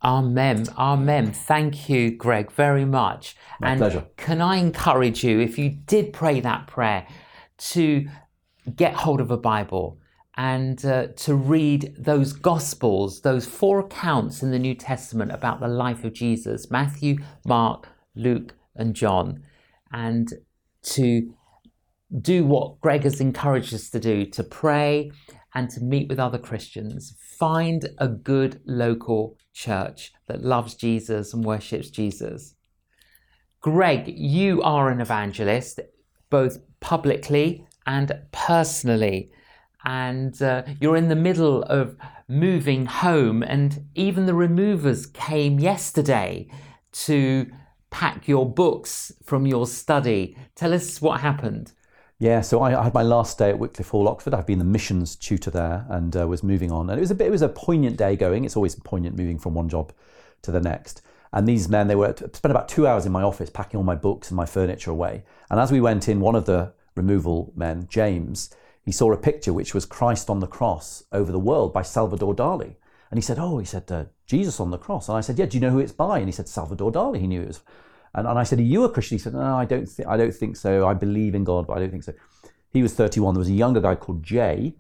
Amen. 0.04 0.66
Amen. 0.78 1.32
Thank 1.32 1.90
you, 1.90 2.12
Greg, 2.18 2.52
very 2.52 2.86
much. 2.86 3.36
My 3.60 3.70
and 3.70 3.80
pleasure. 3.80 4.06
Can 4.18 4.42
I 4.42 4.56
encourage 4.56 5.24
you, 5.24 5.40
if 5.40 5.60
you 5.60 5.70
did 5.70 6.12
pray 6.12 6.40
that 6.40 6.66
prayer, 6.66 7.08
to 7.58 8.08
get 8.76 8.94
hold 8.94 9.22
of 9.22 9.32
a 9.32 9.38
Bible 9.38 10.00
and 10.38 10.86
uh, 10.86 11.08
to 11.08 11.36
read 11.36 11.94
those 11.98 12.34
Gospels, 12.34 13.22
those 13.22 13.46
four 13.46 13.80
accounts 13.80 14.42
in 14.42 14.52
the 14.52 14.60
New 14.60 14.76
Testament 14.76 15.32
about 15.32 15.60
the 15.60 15.68
life 15.68 16.04
of 16.04 16.14
Jesus 16.14 16.72
Matthew, 16.72 17.18
Mark, 17.46 17.88
Luke, 18.16 18.56
and 18.76 18.96
John, 18.96 19.44
and 19.92 20.32
to 20.84 21.34
do 22.20 22.46
what 22.46 22.80
Greg 22.82 23.04
has 23.04 23.22
encouraged 23.22 23.74
us 23.74 23.90
to 23.90 24.00
do 24.00 24.26
to 24.26 24.44
pray 24.44 25.12
and 25.54 25.70
to 25.70 25.82
meet 25.82 26.08
with 26.10 26.20
other 26.20 26.38
Christians. 26.38 27.16
Find 27.20 27.90
a 27.98 28.08
good 28.08 28.62
local 28.66 29.38
church 29.54 30.14
that 30.28 30.44
loves 30.44 30.76
Jesus 30.76 31.34
and 31.34 31.44
worships 31.44 31.90
Jesus. 31.90 32.56
Greg, 33.60 34.08
you 34.08 34.62
are 34.62 34.90
an 34.90 35.02
evangelist, 35.02 35.80
both 36.30 36.60
publicly 36.80 37.66
and 37.86 38.18
personally. 38.32 39.32
And 39.84 40.40
uh, 40.42 40.64
you're 40.80 40.98
in 40.98 41.08
the 41.08 41.16
middle 41.16 41.64
of 41.64 41.98
moving 42.28 42.86
home, 42.86 43.44
and 43.44 43.88
even 43.96 44.26
the 44.26 44.34
removers 44.34 45.06
came 45.08 45.60
yesterday 45.60 46.48
to 46.92 47.52
pack 47.90 48.28
your 48.28 48.50
books 48.50 49.12
from 49.24 49.46
your 49.46 49.68
study. 49.68 50.38
Tell 50.56 50.74
us 50.74 51.02
what 51.02 51.22
happened. 51.22 51.74
Yeah, 52.20 52.42
so 52.42 52.62
I, 52.62 52.80
I, 52.80 52.84
had 52.84 52.94
my 52.94 53.02
last 53.02 53.40
day 53.40 53.50
at 53.50 53.58
Wycliffe 53.58 53.90
Hall, 53.90 54.08
Oxford. 54.08 54.36
I've 54.36 54.46
been 54.46 54.60
the 54.60 54.64
missions 54.64 55.16
tutor 55.16 55.50
there 55.50 55.88
and 55.90 56.16
uh, 56.16 56.28
was 56.28 56.44
moving 56.44 56.72
on. 56.72 56.88
And 56.90 57.00
it 57.00 57.02
was 57.02 57.10
a 57.10 57.16
bit, 57.16 57.26
it 57.26 57.32
was 57.32 57.42
a 57.42 57.50
poignant 57.50 57.98
day 57.98 58.16
going. 58.16 58.46
It's 58.46 58.56
always 58.56 58.76
poignant 58.76 59.18
moving 59.18 59.40
from 59.40 59.56
one 59.56 59.68
job 59.68 59.92
to 60.44 60.52
the 60.52 60.62
next. 60.62 61.02
And 61.34 61.48
these 61.48 61.68
men, 61.68 61.88
they 61.88 61.96
were 61.96 62.14
spent 62.16 62.52
about 62.52 62.70
two 62.70 62.86
hours 62.86 63.08
in 63.08 63.12
my 63.12 63.24
office 63.24 63.50
packing 63.50 63.80
all 63.80 63.84
my 63.84 63.96
books 63.96 64.30
and 64.30 64.38
my 64.38 64.46
furniture 64.46 64.92
away. 64.92 65.24
And 65.50 65.60
as 65.60 65.72
we 65.72 65.82
went 65.82 66.08
in, 66.08 66.20
one 66.20 66.36
of 66.36 66.46
the 66.46 66.74
removal 66.96 67.54
men, 67.56 67.88
James, 67.90 68.54
he 68.84 68.92
saw 68.92 69.12
a 69.12 69.18
picture 69.18 69.54
which 69.54 69.74
was 69.74 69.86
Christ 69.86 70.30
on 70.30 70.40
the 70.40 70.48
cross 70.48 71.04
over 71.12 71.32
the 71.32 71.40
world 71.40 71.74
by 71.74 71.82
Salvador 71.82 72.36
Dali. 72.36 72.76
And 73.10 73.18
he 73.18 73.22
said, 73.22 73.38
"Oh, 73.40 73.58
he 73.58 73.66
said 73.66 73.92
uh, 73.92 74.06
Jesus 74.26 74.60
on 74.60 74.72
the 74.72 74.78
cross." 74.78 75.10
And 75.10 75.18
I 75.18 75.22
said, 75.22 75.38
"Yeah, 75.38 75.46
do 75.46 75.58
you 75.58 75.62
know 75.62 75.72
who 75.72 75.80
it's 75.80 75.92
by?" 75.92 76.20
And 76.20 76.28
he 76.28 76.32
said, 76.32 76.48
"Salvador 76.48 76.92
Dali." 76.92 77.20
He 77.20 77.28
knew 77.28 77.42
it 77.42 77.48
was 77.48 77.62
and, 78.14 78.28
and 78.28 78.38
I 78.38 78.44
said, 78.44 78.60
Are 78.60 78.64
you 78.64 78.84
a 78.84 78.90
Christian? 78.90 79.18
He 79.18 79.22
said, 79.22 79.34
No, 79.34 79.58
I 79.58 79.66
don't, 79.66 79.86
th- 79.86 80.08
I 80.08 80.18
don't 80.18 80.34
think 80.34 80.58
so. 80.58 80.88
I 80.88 80.94
believe 80.94 81.36
in 81.36 81.44
God, 81.44 81.68
but 81.68 81.78
I 81.78 81.80
don't 81.80 81.92
think 81.92 82.04
so. 82.04 82.14
He 82.72 82.82
was 82.82 82.94
31. 82.94 83.34
There 83.34 83.40
was 83.40 83.50
a 83.50 83.54
younger 83.54 83.82
guy 83.82 83.96
called 83.96 84.24
Jay. 84.24 84.74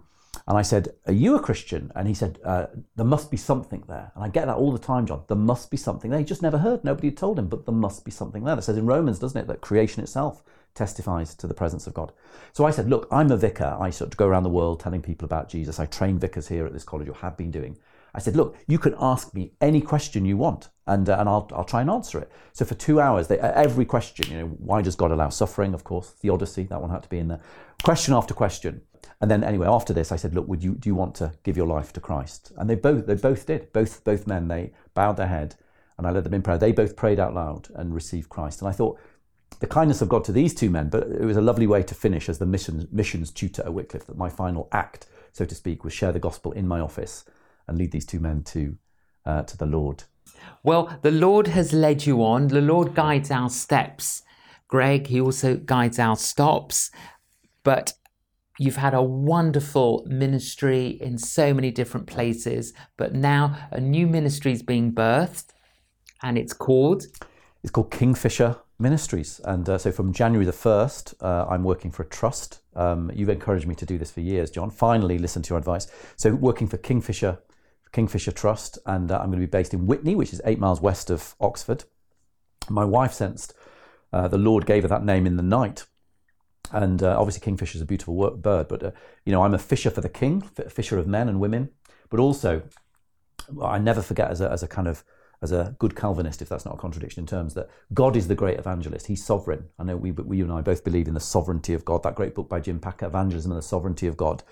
And 0.47 0.57
I 0.57 0.61
said, 0.61 0.89
Are 1.07 1.13
you 1.13 1.35
a 1.35 1.39
Christian? 1.39 1.91
And 1.95 2.07
he 2.07 2.13
said, 2.13 2.39
uh, 2.43 2.67
There 2.95 3.05
must 3.05 3.31
be 3.31 3.37
something 3.37 3.83
there. 3.87 4.11
And 4.15 4.23
I 4.23 4.27
get 4.27 4.47
that 4.47 4.57
all 4.57 4.71
the 4.71 4.79
time, 4.79 5.05
John. 5.05 5.23
There 5.27 5.37
must 5.37 5.71
be 5.71 5.77
something 5.77 6.11
there. 6.11 6.19
He 6.19 6.25
just 6.25 6.41
never 6.41 6.57
heard. 6.57 6.83
Nobody 6.83 7.07
had 7.07 7.17
told 7.17 7.39
him, 7.39 7.47
but 7.47 7.65
there 7.65 7.75
must 7.75 8.03
be 8.03 8.11
something 8.11 8.43
there. 8.43 8.55
That 8.55 8.63
says 8.63 8.77
in 8.77 8.85
Romans, 8.85 9.19
doesn't 9.19 9.39
it, 9.39 9.47
that 9.47 9.61
creation 9.61 10.03
itself 10.03 10.43
testifies 10.73 11.35
to 11.35 11.47
the 11.47 11.53
presence 11.53 11.87
of 11.87 11.93
God. 11.93 12.11
So 12.53 12.65
I 12.65 12.71
said, 12.71 12.89
Look, 12.89 13.07
I'm 13.11 13.31
a 13.31 13.37
vicar. 13.37 13.77
I 13.79 13.89
sort 13.89 14.13
of 14.13 14.17
go 14.17 14.27
around 14.27 14.43
the 14.43 14.49
world 14.49 14.79
telling 14.79 15.01
people 15.01 15.25
about 15.25 15.49
Jesus. 15.49 15.79
I 15.79 15.85
train 15.85 16.19
vicars 16.19 16.47
here 16.47 16.65
at 16.65 16.73
this 16.73 16.83
college, 16.83 17.09
or 17.09 17.15
have 17.15 17.37
been 17.37 17.51
doing. 17.51 17.77
I 18.13 18.19
said, 18.19 18.35
look, 18.35 18.57
you 18.67 18.77
can 18.77 18.95
ask 18.99 19.33
me 19.33 19.53
any 19.61 19.81
question 19.81 20.25
you 20.25 20.35
want, 20.35 20.69
and 20.85 21.07
uh, 21.07 21.17
and 21.19 21.29
I'll 21.29 21.49
I'll 21.53 21.63
try 21.63 21.81
and 21.81 21.89
answer 21.89 22.19
it. 22.19 22.31
So 22.51 22.65
for 22.65 22.75
two 22.75 22.99
hours, 22.99 23.27
they, 23.27 23.39
every 23.39 23.85
question, 23.85 24.29
you 24.29 24.39
know, 24.39 24.47
why 24.47 24.81
does 24.81 24.95
God 24.95 25.11
allow 25.11 25.29
suffering? 25.29 25.73
Of 25.73 25.83
course, 25.83 26.09
theodicy, 26.09 26.63
that 26.63 26.81
one 26.81 26.89
had 26.89 27.03
to 27.03 27.09
be 27.09 27.19
in 27.19 27.29
there. 27.29 27.39
Question 27.83 28.13
after 28.13 28.33
question, 28.33 28.81
and 29.21 29.31
then 29.31 29.43
anyway, 29.43 29.67
after 29.67 29.93
this, 29.93 30.11
I 30.11 30.17
said, 30.17 30.35
look, 30.35 30.47
would 30.47 30.63
you 30.63 30.75
do 30.75 30.89
you 30.89 30.95
want 30.95 31.15
to 31.15 31.33
give 31.43 31.55
your 31.55 31.67
life 31.67 31.93
to 31.93 32.01
Christ? 32.01 32.51
And 32.57 32.69
they 32.69 32.75
both 32.75 33.05
they 33.05 33.15
both 33.15 33.45
did. 33.45 33.71
Both 33.71 34.03
both 34.03 34.27
men 34.27 34.47
they 34.49 34.73
bowed 34.93 35.15
their 35.15 35.27
head, 35.27 35.55
and 35.97 36.05
I 36.05 36.11
led 36.11 36.25
them 36.25 36.33
in 36.33 36.41
prayer. 36.41 36.57
They 36.57 36.73
both 36.73 36.97
prayed 36.97 37.19
out 37.19 37.33
loud 37.33 37.69
and 37.75 37.93
received 37.93 38.29
Christ. 38.29 38.61
And 38.61 38.69
I 38.69 38.73
thought. 38.73 38.99
The 39.59 39.67
kindness 39.67 40.01
of 40.01 40.09
God 40.09 40.23
to 40.25 40.31
these 40.31 40.55
two 40.55 40.69
men, 40.69 40.89
but 40.89 41.07
it 41.07 41.25
was 41.25 41.37
a 41.37 41.41
lovely 41.41 41.67
way 41.67 41.83
to 41.83 41.93
finish 41.93 42.29
as 42.29 42.39
the 42.39 42.45
missions, 42.45 42.87
missions 42.91 43.31
tutor 43.31 43.63
at 43.63 43.73
Wycliffe. 43.73 44.07
That 44.07 44.17
my 44.17 44.29
final 44.29 44.67
act, 44.71 45.05
so 45.33 45.45
to 45.45 45.53
speak, 45.53 45.83
was 45.83 45.93
share 45.93 46.11
the 46.11 46.19
gospel 46.19 46.51
in 46.53 46.67
my 46.67 46.79
office 46.79 47.25
and 47.67 47.77
lead 47.77 47.91
these 47.91 48.05
two 48.05 48.19
men 48.19 48.43
to, 48.43 48.77
uh, 49.25 49.43
to 49.43 49.57
the 49.57 49.65
Lord. 49.65 50.03
Well, 50.63 50.97
the 51.01 51.11
Lord 51.11 51.47
has 51.47 51.73
led 51.73 52.05
you 52.05 52.23
on. 52.23 52.47
The 52.47 52.61
Lord 52.61 52.95
guides 52.95 53.31
our 53.31 53.49
steps. 53.49 54.23
Greg, 54.67 55.07
He 55.07 55.19
also 55.19 55.57
guides 55.57 55.99
our 55.99 56.15
stops. 56.15 56.91
But 57.63 57.93
you've 58.57 58.77
had 58.77 58.93
a 58.93 59.01
wonderful 59.01 60.05
ministry 60.07 60.87
in 60.87 61.17
so 61.17 61.53
many 61.53 61.71
different 61.71 62.07
places. 62.07 62.73
But 62.97 63.13
now 63.13 63.67
a 63.71 63.79
new 63.79 64.07
ministry 64.07 64.51
is 64.51 64.63
being 64.63 64.91
birthed, 64.91 65.47
and 66.21 66.37
it's 66.37 66.53
called. 66.53 67.03
It's 67.63 67.71
called 67.71 67.91
Kingfisher 67.91 68.57
Ministries. 68.81 69.39
And 69.43 69.69
uh, 69.69 69.77
so 69.77 69.91
from 69.91 70.11
January 70.11 70.45
the 70.45 70.51
1st, 70.51 71.13
uh, 71.21 71.45
I'm 71.49 71.63
working 71.63 71.91
for 71.91 72.03
a 72.03 72.07
trust. 72.07 72.61
Um, 72.75 73.11
you've 73.13 73.29
encouraged 73.29 73.67
me 73.67 73.75
to 73.75 73.85
do 73.85 73.97
this 73.97 74.11
for 74.11 74.21
years, 74.21 74.49
John. 74.49 74.69
Finally, 74.71 75.19
listen 75.19 75.41
to 75.43 75.49
your 75.49 75.59
advice. 75.59 75.87
So, 76.15 76.33
working 76.35 76.67
for 76.67 76.77
Kingfisher 76.77 77.39
Kingfisher 77.91 78.31
Trust, 78.31 78.79
and 78.85 79.11
uh, 79.11 79.19
I'm 79.19 79.27
going 79.27 79.41
to 79.41 79.45
be 79.45 79.51
based 79.51 79.73
in 79.73 79.85
Witney, 79.85 80.15
which 80.15 80.33
is 80.33 80.41
eight 80.45 80.59
miles 80.59 80.81
west 80.81 81.09
of 81.09 81.35
Oxford. 81.41 81.83
My 82.69 82.85
wife 82.85 83.13
sensed 83.13 83.53
uh, 84.13 84.27
the 84.27 84.37
Lord 84.37 84.65
gave 84.65 84.83
her 84.83 84.89
that 84.89 85.05
name 85.05 85.25
in 85.25 85.37
the 85.37 85.43
night, 85.43 85.85
And 86.71 87.01
uh, 87.01 87.19
obviously, 87.19 87.41
kingfisher 87.41 87.77
is 87.77 87.81
a 87.81 87.85
beautiful 87.85 88.31
bird, 88.31 88.67
but 88.67 88.83
uh, 88.83 88.91
you 89.25 89.31
know, 89.31 89.43
I'm 89.43 89.53
a 89.53 89.59
fisher 89.59 89.89
for 89.89 90.01
the 90.01 90.09
king, 90.09 90.41
fisher 90.69 90.97
of 90.97 91.07
men 91.07 91.29
and 91.29 91.39
women. 91.39 91.69
But 92.09 92.19
also, 92.19 92.63
I 93.61 93.79
never 93.79 94.01
forget 94.01 94.29
as 94.29 94.41
a, 94.41 94.51
as 94.51 94.63
a 94.63 94.67
kind 94.67 94.87
of 94.87 95.03
as 95.41 95.51
a 95.51 95.75
good 95.79 95.95
Calvinist, 95.95 96.41
if 96.41 96.49
that's 96.49 96.65
not 96.65 96.75
a 96.75 96.77
contradiction 96.77 97.21
in 97.21 97.27
terms, 97.27 97.55
that 97.55 97.69
God 97.93 98.15
is 98.15 98.27
the 98.27 98.35
great 98.35 98.59
evangelist. 98.59 99.07
He's 99.07 99.25
sovereign. 99.25 99.69
I 99.79 99.83
know 99.83 99.97
we, 99.97 100.11
we 100.11 100.37
you 100.37 100.43
and 100.43 100.53
I 100.53 100.61
both 100.61 100.83
believe 100.83 101.07
in 101.07 101.15
the 101.15 101.19
sovereignty 101.19 101.73
of 101.73 101.83
God. 101.83 102.03
That 102.03 102.15
great 102.15 102.35
book 102.35 102.47
by 102.47 102.59
Jim 102.59 102.79
Packer, 102.79 103.07
Evangelism 103.07 103.51
and 103.51 103.57
the 103.57 103.63
Sovereignty 103.63 104.05
of 104.05 104.17
God. 104.17 104.43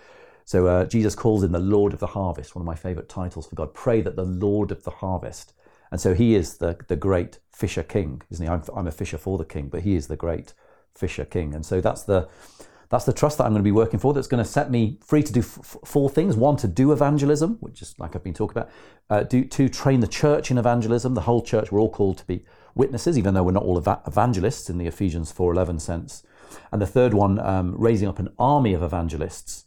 So 0.45 0.65
uh, 0.65 0.85
Jesus 0.85 1.13
calls 1.13 1.43
him 1.43 1.51
the 1.51 1.59
Lord 1.59 1.93
of 1.93 1.99
the 1.99 2.07
harvest, 2.07 2.55
one 2.55 2.63
of 2.63 2.65
my 2.65 2.75
favorite 2.75 3.07
titles 3.07 3.45
for 3.45 3.55
God. 3.55 3.75
Pray 3.75 4.01
that 4.01 4.15
the 4.15 4.25
Lord 4.25 4.71
of 4.71 4.83
the 4.83 4.89
harvest. 4.89 5.53
And 5.91 6.01
so 6.01 6.15
he 6.15 6.33
is 6.33 6.57
the, 6.57 6.77
the 6.87 6.95
great 6.95 7.37
fisher 7.51 7.83
king, 7.83 8.23
isn't 8.31 8.43
he? 8.43 8.51
I'm, 8.51 8.63
I'm 8.75 8.87
a 8.87 8.91
fisher 8.91 9.19
for 9.19 9.37
the 9.37 9.45
king, 9.45 9.69
but 9.69 9.81
he 9.81 9.95
is 9.95 10.07
the 10.07 10.15
great 10.15 10.53
fisher 10.95 11.25
king. 11.25 11.53
And 11.53 11.63
so 11.63 11.81
that's 11.81 12.03
the 12.03 12.27
that's 12.89 13.05
the 13.05 13.13
trust 13.13 13.37
that 13.37 13.45
I'm 13.45 13.51
going 13.51 13.61
to 13.61 13.67
be 13.67 13.71
working 13.71 13.99
for. 13.99 14.13
That's 14.13 14.27
going 14.27 14.43
to 14.43 14.49
set 14.49 14.71
me 14.71 14.97
free 15.03 15.21
to 15.21 15.31
do 15.31 15.41
f- 15.41 15.77
four 15.85 16.09
things: 16.09 16.35
one, 16.35 16.57
to 16.57 16.67
do 16.67 16.91
evangelism, 16.91 17.57
which 17.59 17.81
is 17.81 17.95
like 17.99 18.15
I've 18.15 18.23
been 18.23 18.33
talking 18.33 18.57
about; 18.57 18.71
uh, 19.09 19.23
do 19.23 19.45
two, 19.45 19.69
train 19.69 19.99
the 19.99 20.07
church 20.07 20.49
in 20.49 20.57
evangelism. 20.57 21.13
The 21.13 21.21
whole 21.21 21.41
church, 21.41 21.71
we're 21.71 21.79
all 21.79 21.91
called 21.91 22.17
to 22.17 22.25
be 22.25 22.43
witnesses, 22.73 23.17
even 23.17 23.33
though 23.33 23.43
we're 23.43 23.51
not 23.51 23.63
all 23.63 23.77
eva- 23.77 24.01
evangelists 24.07 24.69
in 24.69 24.79
the 24.79 24.87
Ephesians 24.87 25.31
4:11 25.31 25.79
sense. 25.79 26.23
And 26.71 26.81
the 26.81 26.87
third 26.87 27.13
one, 27.13 27.39
um, 27.39 27.75
raising 27.77 28.07
up 28.07 28.17
an 28.17 28.29
army 28.39 28.73
of 28.73 28.81
evangelists. 28.81 29.65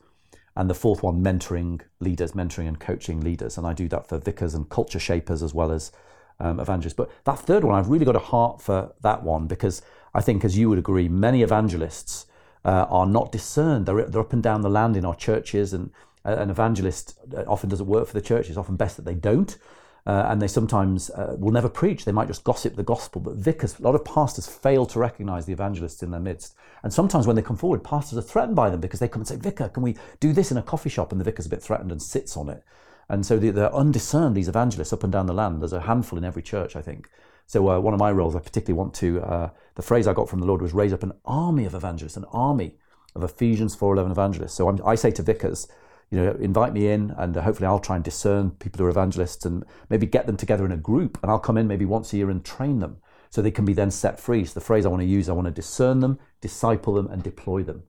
And 0.55 0.69
the 0.69 0.75
fourth 0.75 1.03
one, 1.03 1.25
mentoring 1.25 1.81
leaders, 2.01 2.33
mentoring 2.33 2.69
and 2.69 2.79
coaching 2.79 3.21
leaders. 3.21 3.57
And 3.57 3.67
I 3.67 3.73
do 3.73 3.89
that 3.89 4.07
for 4.07 4.19
vicars 4.19 4.55
and 4.55 4.69
culture 4.69 4.99
shapers 4.99 5.43
as 5.43 5.55
well 5.55 5.73
as 5.73 5.93
um, 6.39 6.61
evangelists. 6.61 6.95
But 6.95 7.11
that 7.25 7.39
third 7.39 7.65
one, 7.65 7.75
I've 7.75 7.89
really 7.89 8.05
got 8.05 8.17
a 8.17 8.21
heart 8.21 8.61
for 8.61 8.93
that 9.01 9.23
one 9.23 9.47
because 9.47 9.81
I 10.13 10.21
think, 10.21 10.45
as 10.45 10.59
you 10.59 10.69
would 10.69 10.79
agree, 10.79 11.09
many 11.09 11.43
evangelists 11.43 12.27
uh, 12.65 12.87
are 12.89 13.07
not 13.07 13.33
discerned. 13.33 13.87
They're, 13.87 14.05
they're 14.05 14.21
up 14.21 14.33
and 14.33 14.43
down 14.43 14.63
the 14.63 14.71
land 14.71 14.97
in 14.97 15.05
our 15.05 15.15
churches, 15.15 15.73
and 15.73 15.91
uh, 16.25 16.37
an 16.37 16.51
evangelist 16.51 17.19
uh, 17.37 17.45
often 17.47 17.69
doesn't 17.69 17.87
work 17.87 18.07
for 18.07 18.15
the 18.15 18.21
church. 18.21 18.49
It's 18.49 18.59
often 18.59 18.77
best 18.77 18.97
that 18.97 19.05
they 19.05 19.15
don't. 19.15 19.57
Uh, 20.05 20.27
and 20.29 20.43
they 20.43 20.49
sometimes 20.49 21.11
uh, 21.11 21.37
will 21.39 21.53
never 21.53 21.69
preach. 21.69 22.05
They 22.05 22.11
might 22.11 22.27
just 22.27 22.43
gossip 22.43 22.75
the 22.75 22.83
gospel. 22.83 23.21
But 23.21 23.37
vicars, 23.37 23.79
a 23.79 23.83
lot 23.83 23.95
of 23.95 24.05
pastors 24.05 24.49
fail 24.49 24.85
to 24.87 24.99
recognize 24.99 25.47
the 25.47 25.53
evangelists 25.53 26.03
in 26.03 26.11
their 26.11 26.21
midst. 26.21 26.57
And 26.83 26.93
sometimes 26.93 27.27
when 27.27 27.37
they 27.37 27.43
come 27.43 27.57
forward, 27.57 27.85
pastors 27.85 28.19
are 28.19 28.23
threatened 28.23 28.57
by 28.57 28.69
them 28.69 28.81
because 28.81 28.99
they 28.99 29.07
come 29.07 29.21
and 29.21 29.29
say, 29.29 29.37
Vicar, 29.37 29.69
can 29.69 29.85
we 29.85 29.95
do 30.19 30.33
this 30.33 30.51
in 30.51 30.57
a 30.57 30.63
coffee 30.63 30.89
shop? 30.89 31.13
And 31.13 31.21
the 31.21 31.25
vicar's 31.25 31.47
a 31.47 31.51
bit 31.51 31.63
threatened 31.63 31.93
and 31.93 32.03
sits 32.03 32.37
on 32.37 32.49
it. 32.49 32.65
And 33.09 33.25
so 33.25 33.39
they're 33.39 33.73
undiscerned, 33.73 34.35
these 34.35 34.49
evangelists 34.49 34.93
up 34.93 35.05
and 35.05 35.13
down 35.13 35.27
the 35.27 35.35
land. 35.35 35.61
There's 35.61 35.73
a 35.73 35.83
handful 35.83 36.19
in 36.19 36.25
every 36.25 36.43
church, 36.43 36.75
I 36.75 36.83
think. 36.83 37.09
So 37.47 37.69
uh, 37.69 37.81
one 37.81 37.95
of 37.95 38.01
my 38.01 38.11
roles, 38.11 38.35
I 38.35 38.41
particularly 38.41 38.79
want 38.79 38.95
to, 38.95 39.21
uh, 39.23 39.51
the 39.75 39.83
phrase 39.83 40.07
I 40.07 40.13
got 40.13 40.29
from 40.29 40.41
the 40.41 40.47
Lord 40.47 40.63
was 40.63 40.73
raise 40.73 40.93
up 40.93 41.03
an 41.03 41.13
army 41.25 41.65
of 41.65 41.75
evangelists, 41.75 42.17
an 42.17 42.25
army 42.33 42.77
of 43.15 43.23
Ephesians 43.23 43.77
4.11 43.77 44.11
evangelists. 44.11 44.55
So 44.55 44.69
I'm, 44.69 44.81
i 44.87 44.95
say 44.95 45.11
to 45.13 45.23
vicars, 45.23 45.69
you 46.11 46.19
know, 46.19 46.33
invite 46.41 46.73
me 46.73 46.89
in 46.89 47.11
and 47.17 47.37
uh, 47.37 47.43
hopefully 47.43 47.67
I'll 47.67 47.79
try 47.79 47.97
and 47.97 48.05
discern 48.05 48.51
people 48.53 48.79
who 48.79 48.87
are 48.87 48.91
evangelists 48.91 49.45
and 49.45 49.65
maybe 49.89 50.07
get 50.07 50.27
them 50.27 50.37
together 50.37 50.65
in 50.65 50.73
a 50.73 50.77
group 50.77 51.19
and 51.23 51.31
I'll 51.31 51.39
come 51.39 51.57
in 51.57 51.67
maybe 51.67 51.85
once 51.85 52.13
a 52.13 52.17
year 52.17 52.31
and 52.31 52.45
train 52.45 52.81
them 52.81 52.99
so 53.31 53.41
they 53.41 53.51
can 53.51 53.65
be 53.65 53.73
then 53.73 53.91
set 53.91 54.21
free. 54.21 54.45
So 54.45 54.55
the 54.55 54.65
phrase 54.65 54.85
I 54.85 54.91
want 54.91 55.01
to 55.01 55.09
use, 55.09 55.29
I 55.29 55.33
want 55.33 55.47
to 55.47 55.53
discern 55.53 56.01
them, 56.01 56.19
disciple 56.43 56.95
them 56.95 57.07
and 57.09 57.23
deploy 57.23 57.63
them. 57.63 57.85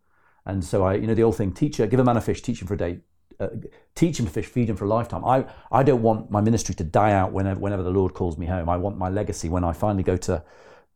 And 0.45 0.63
so 0.63 0.83
I, 0.83 0.95
you 0.95 1.07
know, 1.07 1.13
the 1.13 1.23
old 1.23 1.35
thing, 1.35 1.51
teacher, 1.51 1.85
give 1.85 1.99
a 1.99 2.03
man 2.03 2.17
a 2.17 2.21
fish, 2.21 2.41
teach 2.41 2.61
him 2.61 2.67
for 2.67 2.75
a 2.75 2.77
day, 2.77 2.99
uh, 3.39 3.47
teach 3.95 4.19
him 4.19 4.25
to 4.25 4.31
fish, 4.31 4.45
feed 4.45 4.69
him 4.69 4.75
for 4.75 4.85
a 4.85 4.87
lifetime. 4.87 5.23
I, 5.25 5.45
I 5.71 5.83
don't 5.83 6.01
want 6.01 6.31
my 6.31 6.41
ministry 6.41 6.75
to 6.75 6.83
die 6.83 7.11
out 7.11 7.31
whenever, 7.31 7.59
whenever 7.59 7.83
the 7.83 7.91
Lord 7.91 8.13
calls 8.13 8.37
me 8.37 8.45
home. 8.45 8.69
I 8.69 8.77
want 8.77 8.97
my 8.97 9.09
legacy 9.09 9.49
when 9.49 9.63
I 9.63 9.73
finally 9.73 10.03
go 10.03 10.17
to 10.17 10.43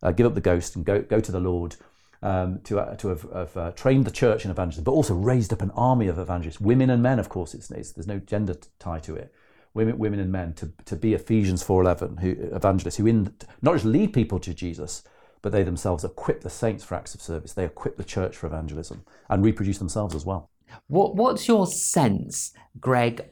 uh, 0.02 0.12
give 0.12 0.26
up 0.26 0.36
the 0.36 0.42
ghost 0.42 0.76
and 0.76 0.86
go, 0.86 1.02
go 1.02 1.20
to 1.20 1.32
the 1.32 1.40
Lord 1.40 1.76
um, 2.22 2.60
to, 2.64 2.80
uh, 2.80 2.96
to 2.96 3.10
have, 3.10 3.22
have 3.34 3.58
uh, 3.58 3.72
trained 3.72 4.06
the 4.06 4.12
church 4.12 4.46
in 4.46 4.52
evangelism, 4.52 4.84
but 4.84 4.92
also 4.92 5.14
raised 5.14 5.54
up 5.54 5.62
an 5.62 5.72
army 5.72 6.08
of 6.08 6.18
evangelists, 6.18 6.60
women 6.60 6.90
and 6.90 7.04
men, 7.04 7.20
of 7.20 7.30
course, 7.30 7.54
it's, 7.54 7.70
it's, 7.72 7.92
there's 7.92 8.08
no 8.08 8.20
gender 8.20 8.56
tie 8.80 9.00
to 9.00 9.16
it. 9.16 9.34
Women, 9.74 10.00
women 10.00 10.20
and 10.20 10.32
men 10.32 10.54
to, 10.54 10.72
to 10.86 10.96
be 10.96 11.14
Ephesians 11.14 11.64
4.11 11.64 12.20
who, 12.20 12.56
evangelists 12.56 12.98
who 12.98 13.06
in, 13.06 13.36
not 13.62 13.74
just 13.74 13.86
lead 13.86 14.14
people 14.14 14.40
to 14.40 14.54
Jesus, 14.54 15.04
but 15.42 15.52
they 15.52 15.64
themselves 15.64 16.04
equip 16.04 16.42
the 16.42 16.50
saints 16.50 16.84
for 16.84 16.96
acts 16.96 17.14
of 17.14 17.22
service. 17.22 17.54
They 17.54 17.66
equip 17.66 17.98
the 17.98 18.04
church 18.04 18.36
for 18.36 18.48
evangelism 18.48 19.04
and 19.30 19.44
reproduce 19.44 19.78
themselves 19.78 20.16
as 20.16 20.26
well. 20.26 20.50
What, 20.88 21.16
what's 21.16 21.48
your 21.48 21.68
sense, 21.68 22.54
Greg, 22.80 23.26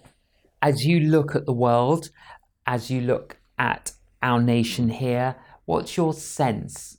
as 0.62 0.86
you 0.86 1.00
look 1.02 1.36
at 1.36 1.46
the 1.46 1.54
world, 1.54 2.10
as 2.66 2.90
you 2.90 3.02
look 3.02 3.38
at 3.58 3.92
our 4.22 4.42
nation 4.42 4.90
here? 4.90 5.36
What's 5.66 5.98
your 5.98 6.14
sense 6.14 6.98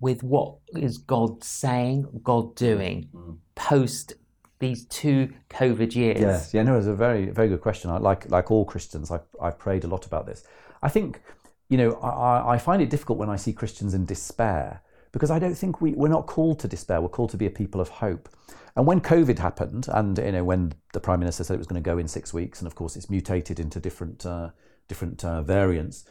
with 0.00 0.22
what 0.22 0.56
is 0.74 0.98
God 0.98 1.42
saying, 1.42 2.06
God 2.22 2.54
doing 2.54 3.08
mm. 3.14 3.38
post 3.54 4.14
these 4.58 4.86
two 4.86 5.32
COVID 5.50 5.94
years? 5.94 6.20
Yes, 6.20 6.54
yeah, 6.54 6.62
no, 6.62 6.76
it's 6.76 6.86
a 6.86 6.94
very, 6.94 7.30
very 7.30 7.48
good 7.48 7.60
question. 7.60 7.90
I, 7.90 7.98
like, 7.98 8.30
like 8.30 8.50
all 8.50 8.64
Christians, 8.64 9.10
I've, 9.10 9.26
I've 9.40 9.58
prayed 9.58 9.84
a 9.84 9.88
lot 9.88 10.06
about 10.06 10.26
this. 10.26 10.44
I 10.82 10.88
think, 10.88 11.22
you 11.68 11.78
know, 11.78 11.92
I, 11.94 12.54
I 12.54 12.58
find 12.58 12.82
it 12.82 12.90
difficult 12.90 13.18
when 13.18 13.30
I 13.30 13.36
see 13.36 13.52
Christians 13.52 13.94
in 13.94 14.04
despair 14.04 14.82
because 15.12 15.30
I 15.30 15.38
don't 15.38 15.54
think 15.54 15.80
we, 15.80 15.92
we're 15.92 16.08
not 16.08 16.26
called 16.26 16.58
to 16.60 16.68
despair. 16.68 17.00
We're 17.00 17.08
called 17.08 17.30
to 17.30 17.36
be 17.36 17.46
a 17.46 17.50
people 17.50 17.80
of 17.80 17.88
hope. 17.88 18.28
And 18.76 18.86
when 18.86 19.00
COVID 19.00 19.38
happened, 19.38 19.88
and 19.92 20.18
you 20.18 20.32
know, 20.32 20.44
when 20.44 20.74
the 20.92 21.00
Prime 21.00 21.20
Minister 21.20 21.44
said 21.44 21.54
it 21.54 21.58
was 21.58 21.66
going 21.66 21.82
to 21.82 21.90
go 21.90 21.98
in 21.98 22.08
six 22.08 22.34
weeks, 22.34 22.60
and 22.60 22.66
of 22.66 22.74
course 22.74 22.94
it's 22.94 23.08
mutated 23.08 23.58
into 23.58 23.80
different, 23.80 24.26
uh, 24.26 24.50
different 24.88 25.24
uh, 25.24 25.42
variants, 25.42 26.04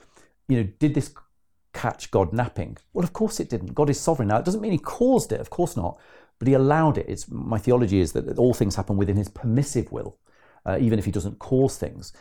you 0.47 0.57
know, 0.57 0.69
did 0.79 0.95
this 0.95 1.13
catch 1.73 2.09
God 2.09 2.33
napping? 2.33 2.77
Well, 2.93 3.03
of 3.03 3.13
course 3.13 3.39
it 3.39 3.49
didn't. 3.49 3.75
God 3.75 3.89
is 3.89 3.99
sovereign. 3.99 4.29
Now, 4.29 4.37
it 4.37 4.45
doesn't 4.45 4.61
mean 4.61 4.71
he 4.71 4.79
caused 4.79 5.31
it, 5.31 5.39
of 5.39 5.51
course 5.51 5.77
not, 5.77 5.99
but 6.39 6.47
he 6.47 6.55
allowed 6.55 6.97
it. 6.97 7.05
It's, 7.07 7.29
my 7.29 7.59
theology 7.59 7.99
is 7.99 8.13
that 8.13 8.37
all 8.37 8.53
things 8.53 8.75
happen 8.75 8.97
within 8.97 9.17
his 9.17 9.29
permissive 9.29 9.91
will, 9.91 10.17
uh, 10.65 10.77
even 10.79 10.97
if 10.97 11.05
he 11.05 11.11
doesn't 11.11 11.37
cause 11.37 11.77
things. 11.77 12.13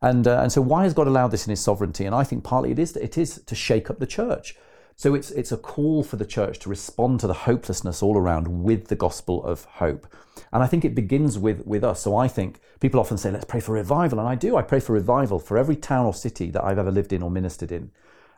And, 0.00 0.26
uh, 0.26 0.40
and 0.40 0.50
so, 0.50 0.60
why 0.60 0.82
has 0.82 0.94
God 0.94 1.06
allowed 1.06 1.28
this 1.28 1.46
in 1.46 1.50
his 1.50 1.60
sovereignty? 1.60 2.06
And 2.06 2.14
I 2.14 2.24
think 2.24 2.42
partly 2.42 2.72
it 2.72 2.78
is, 2.78 2.96
it 2.96 3.16
is 3.16 3.40
to 3.46 3.54
shake 3.54 3.88
up 3.88 4.00
the 4.00 4.06
church. 4.06 4.56
So 5.02 5.16
it's, 5.16 5.32
it's 5.32 5.50
a 5.50 5.56
call 5.56 6.04
for 6.04 6.14
the 6.14 6.24
church 6.24 6.60
to 6.60 6.68
respond 6.68 7.18
to 7.18 7.26
the 7.26 7.34
hopelessness 7.34 8.04
all 8.04 8.16
around 8.16 8.62
with 8.62 8.86
the 8.86 8.94
gospel 8.94 9.44
of 9.44 9.64
hope. 9.64 10.06
And 10.52 10.62
I 10.62 10.68
think 10.68 10.84
it 10.84 10.94
begins 10.94 11.36
with, 11.36 11.66
with 11.66 11.82
us. 11.82 12.02
So 12.02 12.16
I 12.16 12.28
think 12.28 12.60
people 12.78 13.00
often 13.00 13.18
say, 13.18 13.32
let's 13.32 13.44
pray 13.44 13.58
for 13.58 13.72
revival. 13.72 14.20
And 14.20 14.28
I 14.28 14.36
do. 14.36 14.56
I 14.56 14.62
pray 14.62 14.78
for 14.78 14.92
revival 14.92 15.40
for 15.40 15.58
every 15.58 15.74
town 15.74 16.06
or 16.06 16.14
city 16.14 16.52
that 16.52 16.62
I've 16.62 16.78
ever 16.78 16.92
lived 16.92 17.12
in 17.12 17.20
or 17.20 17.32
ministered 17.32 17.72
in 17.72 17.90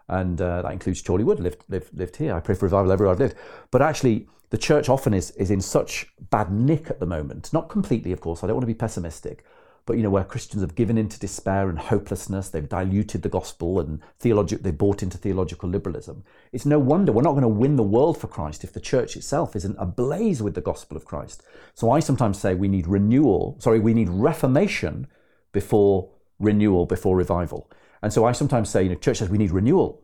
and 0.09 0.40
uh, 0.40 0.62
that 0.62 0.72
includes 0.72 1.03
Chorleywood, 1.03 1.38
lived, 1.38 1.64
lived, 1.68 1.90
lived 1.92 2.16
here. 2.16 2.35
I 2.35 2.40
pray 2.40 2.55
for 2.55 2.64
revival 2.64 2.92
everywhere 2.92 3.12
I've 3.12 3.20
lived. 3.20 3.37
But 3.70 3.83
actually, 3.83 4.27
the 4.48 4.57
church 4.57 4.88
often 4.88 5.12
is, 5.12 5.33
is 5.33 5.50
in 5.50 5.61
such 5.61 6.07
bad 6.31 6.50
nick 6.50 6.88
at 6.88 6.98
the 6.98 7.07
moment, 7.07 7.53
not 7.53 7.68
completely, 7.68 8.12
of 8.12 8.22
course, 8.22 8.42
I 8.42 8.46
don't 8.46 8.57
want 8.57 8.62
to 8.62 8.66
be 8.68 8.74
pessimistic, 8.74 9.44
but 9.87 9.97
you 9.97 10.03
know, 10.03 10.11
where 10.11 10.25
Christians 10.25 10.62
have 10.62 10.75
given 10.75 10.97
into 10.97 11.18
despair 11.18 11.68
and 11.68 11.79
hopelessness, 11.79 12.49
they've 12.49 12.68
diluted 12.68 13.23
the 13.23 13.29
gospel 13.29 13.79
and 13.81 14.01
theologi- 14.18 14.62
they 14.62 14.70
bought 14.70 15.03
into 15.03 15.18
theological 15.18 15.68
liberalism. 15.68 16.25
It's 16.53 16.64
no 16.64 16.79
wonder 16.79 17.12
we're 17.12 17.23
not 17.23 17.33
going 17.33 17.42
to 17.42 17.49
win 17.49 17.77
the 17.77 17.83
world 17.83 18.18
for 18.18 18.27
Christ 18.27 18.64
if 18.64 18.73
the 18.73 18.81
church 18.81 19.16
itself 19.16 19.55
isn't 19.55 19.77
ablaze 19.79 20.42
with 20.42 20.55
the 20.55 20.62
gospel 20.62 20.97
of 20.97 21.05
Christ. 21.05 21.42
So 21.75 21.90
I 21.90 22.01
sometimes 22.01 22.38
say 22.38 22.55
we 22.55 22.68
need 22.68 22.87
renewal, 22.87 23.57
sorry, 23.61 23.79
we 23.79 23.94
need 23.94 24.09
reformation 24.09 25.07
before 25.53 26.11
renewal, 26.38 26.87
before 26.87 27.16
revival. 27.16 27.70
And 28.03 28.12
so 28.12 28.25
I 28.25 28.33
sometimes 28.33 28.70
say, 28.70 28.85
you 28.85 28.90
know, 28.90 28.97
church 28.97 29.18
says 29.18 29.29
we 29.29 29.38
need 29.38 29.51
renewal. 29.51 30.04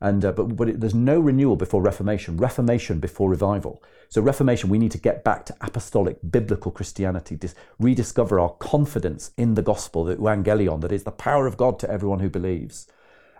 And, 0.00 0.24
uh, 0.24 0.32
but 0.32 0.56
but 0.56 0.68
it, 0.68 0.80
there's 0.80 0.94
no 0.94 1.18
renewal 1.18 1.56
before 1.56 1.82
reformation, 1.82 2.36
reformation 2.36 3.00
before 3.00 3.28
revival. 3.28 3.82
So 4.08 4.22
reformation, 4.22 4.70
we 4.70 4.78
need 4.78 4.92
to 4.92 4.98
get 4.98 5.24
back 5.24 5.44
to 5.46 5.56
apostolic 5.60 6.18
biblical 6.30 6.70
Christianity, 6.70 7.36
dis- 7.36 7.54
rediscover 7.78 8.38
our 8.38 8.50
confidence 8.50 9.32
in 9.36 9.54
the 9.54 9.62
gospel, 9.62 10.04
the 10.04 10.16
evangelion, 10.16 10.80
that 10.82 10.92
is 10.92 11.02
the 11.02 11.10
power 11.10 11.46
of 11.46 11.56
God 11.56 11.78
to 11.80 11.90
everyone 11.90 12.20
who 12.20 12.30
believes, 12.30 12.86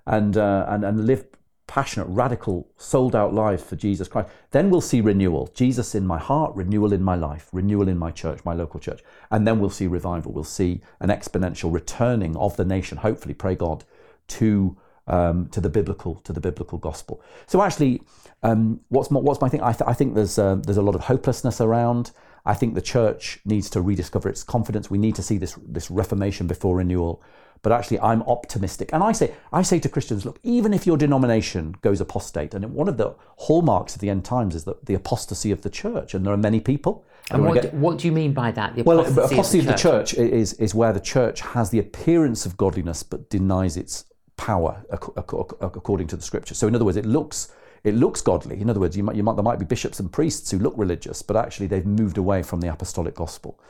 and 0.04 0.36
uh, 0.36 0.66
and 0.68 0.84
and 0.84 1.06
live 1.06 1.26
passionate, 1.68 2.06
radical, 2.06 2.66
sold 2.76 3.14
out 3.14 3.32
lives 3.32 3.62
for 3.62 3.76
Jesus 3.76 4.08
Christ. 4.08 4.30
Then 4.50 4.70
we'll 4.70 4.80
see 4.80 5.00
renewal. 5.00 5.50
Jesus 5.54 5.94
in 5.94 6.06
my 6.06 6.18
heart, 6.18 6.56
renewal 6.56 6.92
in 6.92 7.02
my 7.02 7.14
life, 7.14 7.48
renewal 7.52 7.88
in 7.88 7.98
my 7.98 8.10
church, 8.10 8.44
my 8.44 8.54
local 8.54 8.80
church, 8.80 9.02
and 9.30 9.46
then 9.46 9.60
we'll 9.60 9.70
see 9.70 9.86
revival. 9.86 10.32
We'll 10.32 10.44
see 10.44 10.80
an 10.98 11.10
exponential 11.10 11.72
returning 11.72 12.36
of 12.36 12.56
the 12.56 12.64
nation. 12.64 12.98
Hopefully, 12.98 13.34
pray 13.34 13.54
God 13.54 13.84
to 14.28 14.76
um, 15.08 15.48
to 15.48 15.60
the 15.60 15.68
biblical 15.68 16.16
to 16.16 16.32
the 16.32 16.40
biblical 16.40 16.78
gospel. 16.78 17.20
So 17.46 17.62
actually, 17.62 18.02
um, 18.42 18.80
what's 18.88 19.10
my, 19.10 19.20
what's 19.20 19.40
my 19.40 19.48
thing? 19.48 19.62
I, 19.62 19.72
th- 19.72 19.88
I 19.88 19.94
think 19.94 20.14
there's 20.14 20.38
uh, 20.38 20.56
there's 20.56 20.76
a 20.76 20.82
lot 20.82 20.94
of 20.94 21.02
hopelessness 21.02 21.60
around. 21.60 22.12
I 22.46 22.54
think 22.54 22.74
the 22.74 22.82
church 22.82 23.40
needs 23.44 23.68
to 23.70 23.80
rediscover 23.80 24.28
its 24.28 24.44
confidence. 24.44 24.90
We 24.90 24.98
need 24.98 25.16
to 25.16 25.22
see 25.22 25.38
this 25.38 25.58
this 25.66 25.90
reformation 25.90 26.46
before 26.46 26.76
renewal. 26.76 27.22
But 27.60 27.72
actually, 27.72 27.98
I'm 27.98 28.22
optimistic, 28.22 28.90
and 28.92 29.02
I 29.02 29.10
say 29.10 29.34
I 29.52 29.62
say 29.62 29.80
to 29.80 29.88
Christians, 29.88 30.24
look, 30.24 30.38
even 30.44 30.72
if 30.72 30.86
your 30.86 30.96
denomination 30.96 31.74
goes 31.82 32.00
apostate, 32.00 32.54
and 32.54 32.64
one 32.72 32.88
of 32.88 32.98
the 32.98 33.16
hallmarks 33.36 33.96
of 33.96 34.00
the 34.00 34.10
end 34.10 34.24
times 34.24 34.54
is 34.54 34.62
that 34.64 34.86
the 34.86 34.94
apostasy 34.94 35.50
of 35.50 35.62
the 35.62 35.70
church, 35.70 36.14
and 36.14 36.24
there 36.24 36.32
are 36.32 36.36
many 36.36 36.60
people. 36.60 37.04
And 37.32 37.44
what, 37.44 37.62
get, 37.62 37.74
what 37.74 37.98
do 37.98 38.06
you 38.06 38.12
mean 38.12 38.32
by 38.32 38.52
that? 38.52 38.76
The 38.76 38.84
well, 38.84 39.00
apostasy 39.00 39.58
of 39.58 39.64
the, 39.64 39.72
of 39.72 39.76
the 39.76 39.82
church 39.82 40.14
is 40.14 40.52
is 40.54 40.72
where 40.72 40.92
the 40.92 41.00
church 41.00 41.40
has 41.40 41.70
the 41.70 41.80
appearance 41.80 42.46
of 42.46 42.56
godliness 42.56 43.02
but 43.02 43.28
denies 43.28 43.76
its 43.76 44.04
power 44.38 44.82
according 44.90 46.06
to 46.06 46.16
the 46.16 46.22
scripture. 46.22 46.54
So, 46.54 46.66
in 46.66 46.74
other 46.74 46.86
words, 46.86 46.96
it 46.96 47.04
looks 47.04 47.52
it 47.84 47.94
looks 47.94 48.20
godly. 48.20 48.60
In 48.60 48.68
other 48.68 48.80
words, 48.80 48.96
you 48.96 49.04
might, 49.04 49.14
you 49.14 49.22
might, 49.22 49.36
there 49.36 49.44
might 49.44 49.58
be 49.58 49.64
bishops 49.64 50.00
and 50.00 50.10
priests 50.10 50.50
who 50.50 50.58
look 50.58 50.74
religious, 50.76 51.22
but 51.22 51.36
actually 51.36 51.68
they've 51.68 51.86
moved 51.86 52.18
away 52.18 52.42
from 52.42 52.60
the 52.60 52.72
apostolic 52.72 53.14
gospel. 53.14 53.60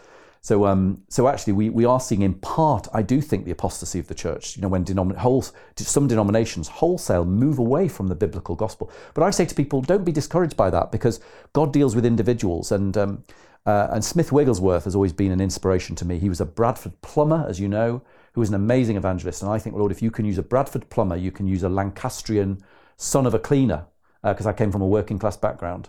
So, 0.40 0.66
um, 0.66 1.02
so 1.08 1.28
actually, 1.28 1.52
we, 1.54 1.68
we 1.68 1.84
are 1.84 2.00
seeing 2.00 2.22
in 2.22 2.34
part, 2.34 2.86
I 2.94 3.02
do 3.02 3.20
think, 3.20 3.44
the 3.44 3.50
apostasy 3.50 3.98
of 3.98 4.06
the 4.06 4.14
church. 4.14 4.56
You 4.56 4.62
know, 4.62 4.68
when 4.68 4.84
denom- 4.84 5.16
whole, 5.16 5.44
some 5.76 6.06
denominations 6.06 6.68
wholesale 6.68 7.24
move 7.24 7.58
away 7.58 7.88
from 7.88 8.06
the 8.08 8.14
biblical 8.14 8.54
gospel. 8.54 8.90
But 9.14 9.24
I 9.24 9.30
say 9.30 9.44
to 9.46 9.54
people, 9.54 9.82
don't 9.82 10.04
be 10.04 10.12
discouraged 10.12 10.56
by 10.56 10.70
that 10.70 10.92
because 10.92 11.20
God 11.52 11.72
deals 11.72 11.94
with 11.94 12.06
individuals. 12.06 12.72
And, 12.72 12.96
um, 12.96 13.24
uh, 13.66 13.88
and 13.90 14.04
Smith 14.04 14.32
Wigglesworth 14.32 14.84
has 14.84 14.94
always 14.94 15.12
been 15.12 15.32
an 15.32 15.40
inspiration 15.40 15.96
to 15.96 16.04
me. 16.04 16.18
He 16.18 16.28
was 16.28 16.40
a 16.40 16.46
Bradford 16.46 16.98
plumber, 17.02 17.44
as 17.48 17.58
you 17.58 17.68
know, 17.68 18.02
who 18.38 18.40
was 18.40 18.50
an 18.50 18.54
amazing 18.54 18.96
evangelist. 18.96 19.42
And 19.42 19.50
I 19.50 19.58
think, 19.58 19.74
Lord, 19.74 19.90
if 19.90 20.00
you 20.00 20.12
can 20.12 20.24
use 20.24 20.38
a 20.38 20.44
Bradford 20.44 20.88
plumber, 20.90 21.16
you 21.16 21.32
can 21.32 21.48
use 21.48 21.64
a 21.64 21.68
Lancastrian 21.68 22.62
son 22.96 23.26
of 23.26 23.34
a 23.34 23.38
cleaner, 23.40 23.86
because 24.22 24.46
uh, 24.46 24.50
I 24.50 24.52
came 24.52 24.70
from 24.70 24.80
a 24.80 24.86
working 24.86 25.18
class 25.18 25.36
background. 25.36 25.88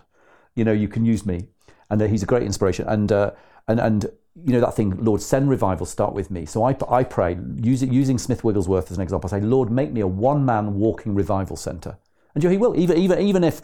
You 0.56 0.64
know, 0.64 0.72
you 0.72 0.88
can 0.88 1.04
use 1.04 1.24
me. 1.24 1.46
And 1.90 2.02
uh, 2.02 2.08
he's 2.08 2.24
a 2.24 2.26
great 2.26 2.42
inspiration. 2.42 2.88
And, 2.88 3.12
uh, 3.12 3.30
and, 3.68 3.78
and 3.78 4.04
you 4.34 4.52
know 4.52 4.58
that 4.60 4.74
thing, 4.74 4.96
Lord, 4.96 5.22
send 5.22 5.48
revival, 5.48 5.86
start 5.86 6.12
with 6.12 6.28
me. 6.28 6.44
So 6.44 6.64
I, 6.64 6.76
I 6.88 7.04
pray, 7.04 7.38
using, 7.56 7.92
using 7.92 8.18
Smith 8.18 8.42
Wigglesworth 8.42 8.90
as 8.90 8.96
an 8.96 9.02
example, 9.04 9.30
I 9.32 9.38
say, 9.38 9.46
Lord, 9.46 9.70
make 9.70 9.92
me 9.92 10.00
a 10.00 10.08
one 10.08 10.44
man 10.44 10.74
walking 10.74 11.14
revival 11.14 11.54
centre. 11.54 11.98
And 12.34 12.42
He 12.42 12.56
will, 12.56 12.76
even, 12.76 12.98
even, 12.98 13.20
even 13.20 13.44
if 13.44 13.62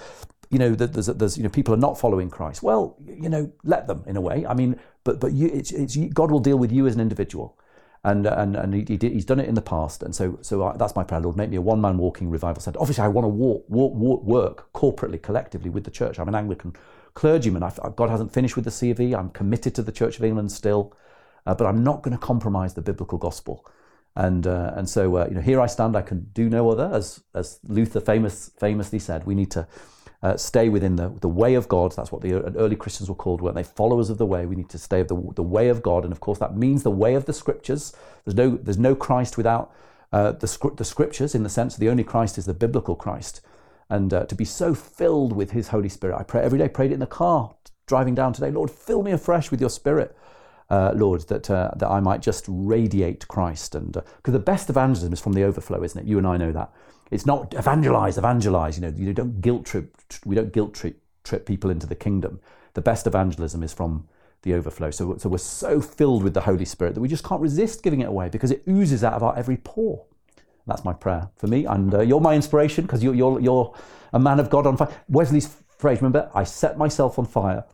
you 0.49 0.61
know 0.61 0.77
there's, 0.77 1.07
there's 1.07 1.37
you 1.37 1.43
know 1.43 1.49
people 1.49 1.75
are 1.75 1.77
not 1.79 1.99
following 1.99 2.31
Christ. 2.31 2.63
Well, 2.63 2.97
you 3.05 3.29
know, 3.29 3.51
let 3.65 3.89
them 3.89 4.05
in 4.07 4.17
a 4.17 4.21
way. 4.21 4.47
I 4.47 4.55
mean, 4.55 4.79
but 5.03 5.19
but 5.19 5.33
you, 5.33 5.49
it's, 5.49 5.73
it's 5.73 5.97
God 6.15 6.31
will 6.31 6.39
deal 6.39 6.57
with 6.57 6.71
you 6.71 6.87
as 6.87 6.95
an 6.95 7.01
individual, 7.01 7.59
and 8.07 8.25
and 8.25 8.55
and 8.57 8.73
he, 8.73 8.85
he 8.89 9.09
he's 9.11 9.25
done 9.25 9.41
it 9.41 9.49
in 9.49 9.55
the 9.55 9.63
past. 9.63 10.03
And 10.03 10.15
so 10.15 10.39
so 10.41 10.65
I, 10.65 10.77
that's 10.77 10.95
my 10.95 11.03
prayer, 11.03 11.21
Lord, 11.21 11.37
make 11.37 11.51
me 11.51 11.57
a 11.57 11.61
one 11.61 11.81
man 11.81 11.99
walking 11.99 12.31
revival 12.31 12.63
centre. 12.63 12.81
Obviously, 12.81 13.05
I 13.05 13.09
want 13.09 13.25
to 13.25 13.29
walk, 13.29 13.65
walk, 13.69 13.95
walk, 13.95 14.23
work 14.23 14.73
corporately, 14.73 15.21
collectively 15.21 15.71
with 15.71 15.85
the 15.85 15.91
church. 15.91 16.19
I'm 16.19 16.29
an 16.29 16.37
Anglican 16.37 16.75
clergyman. 17.15 17.65
I've, 17.65 17.81
God 17.97 18.09
hasn't 18.09 18.33
finished 18.33 18.55
with 18.55 18.65
the 18.65 18.71
C 18.71 18.91
of 18.91 19.01
E. 19.01 19.13
I'm 19.15 19.31
committed 19.31 19.75
to 19.75 19.83
the 19.83 19.91
Church 19.91 20.19
of 20.19 20.25
England 20.25 20.53
still, 20.53 20.97
uh, 21.47 21.55
but 21.55 21.67
I'm 21.67 21.83
not 21.83 22.03
going 22.03 22.17
to 22.17 22.23
compromise 22.23 22.75
the 22.75 22.83
biblical 22.83 23.19
gospel. 23.19 23.67
And 24.15 24.47
uh, 24.47 24.73
and 24.77 24.89
so 24.89 25.17
uh, 25.17 25.27
you 25.29 25.35
know, 25.35 25.41
here 25.41 25.61
I 25.61 25.67
stand. 25.67 25.97
I 25.97 26.03
can 26.03 26.31
do 26.33 26.49
no 26.49 26.71
other, 26.71 26.89
as 26.93 27.25
as 27.35 27.59
Luther 27.67 28.01
famous 28.01 28.53
famously 28.61 29.01
said. 29.01 29.27
We 29.27 29.35
need 29.35 29.51
to. 29.51 29.67
Uh, 30.27 30.37
stay 30.37 30.69
within 30.69 30.97
the, 30.97 31.09
the 31.21 31.29
way 31.43 31.53
of 31.55 31.69
God. 31.69 31.89
That's 31.93 32.11
what 32.13 32.23
the 32.23 32.33
early 32.65 32.75
Christians 32.75 33.09
were 33.09 33.15
called, 33.25 33.41
weren't 33.41 33.55
they? 33.55 33.63
Followers 33.63 34.09
of 34.11 34.19
the 34.19 34.27
way. 34.35 34.45
We 34.45 34.57
need 34.57 34.71
to 34.71 34.79
stay 34.79 35.01
of 35.01 35.09
the, 35.09 35.19
the 35.35 35.49
way 35.57 35.69
of 35.69 35.79
God. 35.83 36.03
And 36.05 36.13
of 36.13 36.21
course, 36.21 36.41
that 36.41 36.57
means 36.57 36.83
the 36.83 36.99
way 37.05 37.15
of 37.15 37.25
the 37.27 37.33
scriptures. 37.33 37.83
There's 38.25 38.39
no, 38.43 38.49
there's 38.65 38.83
no 38.89 38.95
Christ 38.97 39.37
without 39.37 39.65
uh, 40.13 40.33
the, 40.33 40.49
the 40.77 40.85
scriptures, 40.85 41.35
in 41.37 41.43
the 41.45 41.49
sense 41.59 41.75
that 41.75 41.81
the 41.81 41.91
only 41.91 42.05
Christ 42.05 42.39
is 42.39 42.47
the 42.47 42.55
biblical 42.55 42.97
Christ 42.97 43.41
and 43.89 44.13
uh, 44.13 44.25
to 44.27 44.35
be 44.35 44.45
so 44.45 44.75
filled 44.75 45.33
with 45.33 45.53
His 45.53 45.69
Holy 45.69 45.89
Spirit. 45.89 46.19
I 46.19 46.23
pray 46.23 46.43
every 46.43 46.59
day, 46.59 46.69
prayed 46.69 46.91
it 46.91 46.95
in 46.95 47.01
the 47.01 47.07
car, 47.07 47.55
driving 47.87 48.15
down 48.15 48.33
today. 48.33 48.51
Lord, 48.51 48.71
fill 48.71 49.03
me 49.03 49.13
afresh 49.13 49.51
with 49.51 49.61
your 49.61 49.71
Spirit. 49.71 50.17
Uh, 50.69 50.93
Lord, 50.97 51.21
that 51.29 51.49
uh, 51.49 51.71
that 51.77 51.89
I 51.89 52.01
might 52.01 52.23
just 52.23 52.45
radiate 52.49 53.29
Christ, 53.29 53.77
and 53.77 53.93
because 53.93 54.35
uh, 54.35 54.39
the 54.39 54.41
best 54.41 54.69
evangelism 54.69 55.13
is 55.13 55.21
from 55.21 55.35
the 55.35 55.45
overflow, 55.45 55.85
isn't 55.85 56.01
it? 56.01 56.09
You 56.09 56.19
and 56.19 56.27
I 56.27 56.37
know 56.37 56.51
that. 56.51 56.73
It's 57.11 57.27
not 57.27 57.55
evangelize, 57.55 58.19
evangelize. 58.19 58.79
You 58.79 58.83
know, 58.83 58.95
you 58.97 59.13
don't 59.13 59.41
guilt 59.41 59.65
trip. 59.65 59.97
We 60.25 60.35
don't 60.35 60.53
guilt 60.53 60.75
trip, 60.75 61.01
trip 61.25 61.47
people 61.47 61.71
into 61.71 61.87
the 61.87 61.95
kingdom. 61.95 62.41
The 62.75 62.83
best 62.83 63.07
evangelism 63.07 63.63
is 63.63 63.73
from 63.73 64.09
the 64.43 64.55
overflow. 64.55 64.91
So, 64.91 65.17
so 65.19 65.29
we're 65.29 65.39
so 65.39 65.81
filled 65.81 66.23
with 66.23 66.35
the 66.35 66.43
Holy 66.43 66.65
Spirit 66.65 66.95
that 66.95 67.01
we 67.01 67.09
just 67.09 67.25
can't 67.25 67.41
resist 67.41 67.83
giving 67.83 68.01
it 68.01 68.09
away 68.09 68.29
because 68.29 68.51
it 68.51 68.63
oozes 68.69 69.03
out 69.03 69.15
of 69.15 69.23
our 69.23 69.37
every 69.37 69.57
pore. 69.57 70.05
That's 70.67 70.85
my 70.85 70.93
prayer 70.93 71.31
for 71.37 71.47
me. 71.47 71.65
And 71.65 71.95
uh, 71.95 72.01
you're 72.01 72.21
my 72.21 72.35
inspiration 72.35 72.85
because 72.85 73.03
you're, 73.03 73.15
you're, 73.15 73.41
you're 73.41 73.75
a 74.13 74.19
man 74.19 74.41
of 74.41 74.51
God 74.51 74.67
on 74.67 74.77
fire. 74.77 74.93
Wesley's 75.09 75.49
phrase, 75.79 75.99
remember, 75.99 76.31
I 76.35 76.45
set 76.45 76.77
myself 76.77 77.19
on 77.19 77.27
fire 77.27 77.65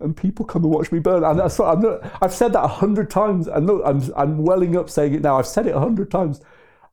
and 0.00 0.16
people 0.16 0.44
come 0.44 0.64
and 0.64 0.72
watch 0.72 0.90
me 0.90 0.98
burn. 0.98 1.24
And 1.24 1.38
that's, 1.38 1.60
I'm 1.60 1.80
not, 1.80 2.00
I've 2.22 2.34
said 2.34 2.52
that 2.54 2.64
a 2.64 2.68
hundred 2.68 3.10
times. 3.10 3.46
And 3.46 3.66
look, 3.66 3.82
I'm, 3.84 4.02
I'm 4.16 4.38
welling 4.38 4.76
up 4.76 4.90
saying 4.90 5.14
it 5.14 5.22
now. 5.22 5.38
I've 5.38 5.46
said 5.46 5.66
it 5.66 5.74
a 5.74 5.80
hundred 5.80 6.10
times. 6.10 6.40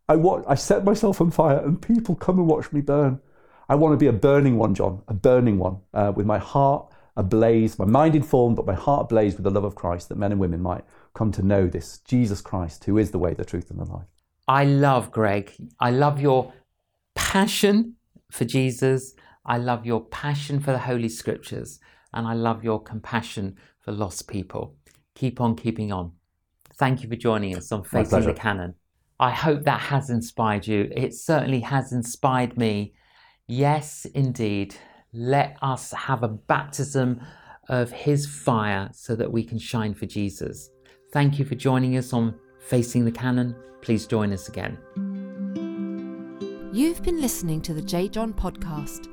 I, 0.09 0.15
I 0.47 0.55
set 0.55 0.83
myself 0.83 1.21
on 1.21 1.31
fire 1.31 1.59
and 1.59 1.81
people 1.81 2.15
come 2.15 2.39
and 2.39 2.47
watch 2.47 2.71
me 2.73 2.81
burn. 2.81 3.21
I 3.69 3.75
want 3.75 3.93
to 3.93 3.97
be 3.97 4.07
a 4.07 4.13
burning 4.13 4.57
one, 4.57 4.73
John, 4.73 5.03
a 5.07 5.13
burning 5.13 5.59
one, 5.59 5.77
uh, 5.93 6.11
with 6.15 6.25
my 6.25 6.39
heart 6.39 6.91
ablaze, 7.15 7.77
my 7.77 7.85
mind 7.85 8.15
informed, 8.15 8.55
but 8.55 8.65
my 8.65 8.73
heart 8.73 9.03
ablaze 9.03 9.35
with 9.35 9.43
the 9.43 9.51
love 9.51 9.65
of 9.65 9.75
Christ, 9.75 10.09
that 10.09 10.17
men 10.17 10.31
and 10.31 10.39
women 10.39 10.61
might 10.61 10.83
come 11.13 11.31
to 11.33 11.43
know 11.43 11.67
this 11.67 11.99
Jesus 11.99 12.41
Christ, 12.41 12.85
who 12.85 12.97
is 12.97 13.11
the 13.11 13.19
way, 13.19 13.33
the 13.33 13.45
truth, 13.45 13.69
and 13.69 13.79
the 13.79 13.85
life. 13.85 14.07
I 14.47 14.63
love 14.63 15.11
Greg. 15.11 15.53
I 15.79 15.91
love 15.91 16.19
your 16.19 16.53
passion 17.13 17.95
for 18.31 18.45
Jesus. 18.45 19.13
I 19.45 19.57
love 19.57 19.85
your 19.85 20.05
passion 20.05 20.59
for 20.59 20.71
the 20.71 20.79
Holy 20.79 21.09
Scriptures. 21.09 21.79
And 22.13 22.25
I 22.25 22.33
love 22.33 22.63
your 22.63 22.81
compassion 22.81 23.57
for 23.81 23.91
lost 23.91 24.27
people. 24.27 24.75
Keep 25.13 25.39
on 25.39 25.55
keeping 25.55 25.91
on. 25.91 26.13
Thank 26.79 27.03
you 27.03 27.09
for 27.09 27.15
joining 27.15 27.55
us 27.55 27.71
on 27.71 27.83
Facing 27.83 28.23
the 28.23 28.33
Canon. 28.33 28.75
I 29.19 29.31
hope 29.31 29.63
that 29.63 29.81
has 29.81 30.09
inspired 30.09 30.65
you. 30.65 30.89
It 30.95 31.13
certainly 31.13 31.59
has 31.61 31.91
inspired 31.91 32.57
me. 32.57 32.93
Yes, 33.47 34.05
indeed. 34.13 34.75
Let 35.11 35.57
us 35.61 35.91
have 35.91 36.23
a 36.23 36.29
baptism 36.29 37.19
of 37.67 37.91
His 37.91 38.25
fire 38.25 38.89
so 38.93 39.15
that 39.15 39.31
we 39.31 39.43
can 39.43 39.59
shine 39.59 39.93
for 39.93 40.05
Jesus. 40.05 40.69
Thank 41.11 41.39
you 41.39 41.45
for 41.45 41.55
joining 41.55 41.97
us 41.97 42.13
on 42.13 42.35
Facing 42.59 43.03
the 43.03 43.11
Canon. 43.11 43.55
Please 43.81 44.07
join 44.07 44.31
us 44.31 44.47
again. 44.47 44.77
You've 46.71 47.01
been 47.01 47.19
listening 47.19 47.61
to 47.63 47.73
the 47.73 47.81
J. 47.81 48.07
John 48.07 48.31
podcast. 48.33 49.07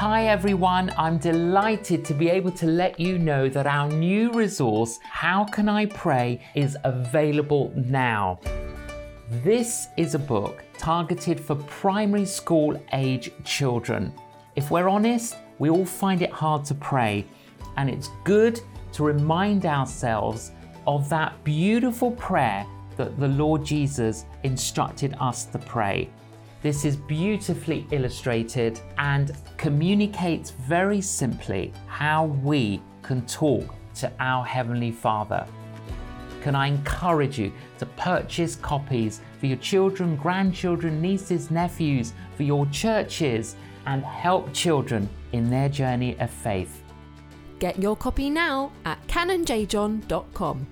Hi 0.01 0.25
everyone, 0.29 0.91
I'm 0.97 1.19
delighted 1.19 2.03
to 2.05 2.15
be 2.15 2.27
able 2.27 2.49
to 2.53 2.65
let 2.65 2.99
you 2.99 3.19
know 3.19 3.47
that 3.49 3.67
our 3.67 3.87
new 3.87 4.31
resource, 4.31 4.99
How 5.03 5.43
Can 5.43 5.69
I 5.69 5.85
Pray, 5.85 6.41
is 6.55 6.75
available 6.83 7.71
now. 7.75 8.39
This 9.43 9.89
is 9.97 10.15
a 10.15 10.17
book 10.17 10.63
targeted 10.75 11.39
for 11.39 11.53
primary 11.53 12.25
school 12.25 12.81
age 12.93 13.29
children. 13.43 14.11
If 14.55 14.71
we're 14.71 14.89
honest, 14.89 15.35
we 15.59 15.69
all 15.69 15.85
find 15.85 16.23
it 16.23 16.31
hard 16.31 16.65
to 16.65 16.73
pray, 16.73 17.23
and 17.77 17.87
it's 17.87 18.09
good 18.23 18.59
to 18.93 19.03
remind 19.03 19.67
ourselves 19.67 20.51
of 20.87 21.09
that 21.09 21.43
beautiful 21.43 22.09
prayer 22.13 22.65
that 22.97 23.19
the 23.19 23.27
Lord 23.27 23.63
Jesus 23.63 24.25
instructed 24.41 25.13
us 25.19 25.45
to 25.45 25.59
pray. 25.59 26.09
This 26.61 26.85
is 26.85 26.95
beautifully 26.95 27.87
illustrated 27.91 28.79
and 28.97 29.31
communicates 29.57 30.51
very 30.51 31.01
simply 31.01 31.73
how 31.87 32.25
we 32.25 32.81
can 33.01 33.25
talk 33.25 33.75
to 33.95 34.11
our 34.19 34.45
Heavenly 34.45 34.91
Father 34.91 35.47
can 36.41 36.55
I 36.55 36.67
encourage 36.67 37.39
you 37.39 37.53
to 37.77 37.85
purchase 37.85 38.55
copies 38.55 39.21
for 39.39 39.45
your 39.45 39.57
children, 39.57 40.15
grandchildren, 40.15 41.01
nieces, 41.01 41.51
nephews, 41.51 42.13
for 42.35 42.43
your 42.43 42.65
churches, 42.67 43.55
and 43.85 44.03
help 44.03 44.51
children 44.53 45.07
in 45.31 45.49
their 45.49 45.69
journey 45.69 46.19
of 46.19 46.29
faith. 46.29 46.83
Get 47.59 47.79
your 47.79 47.95
copy 47.95 48.29
now 48.29 48.71
at 48.85 49.05
canonjjohn.com. 49.07 50.67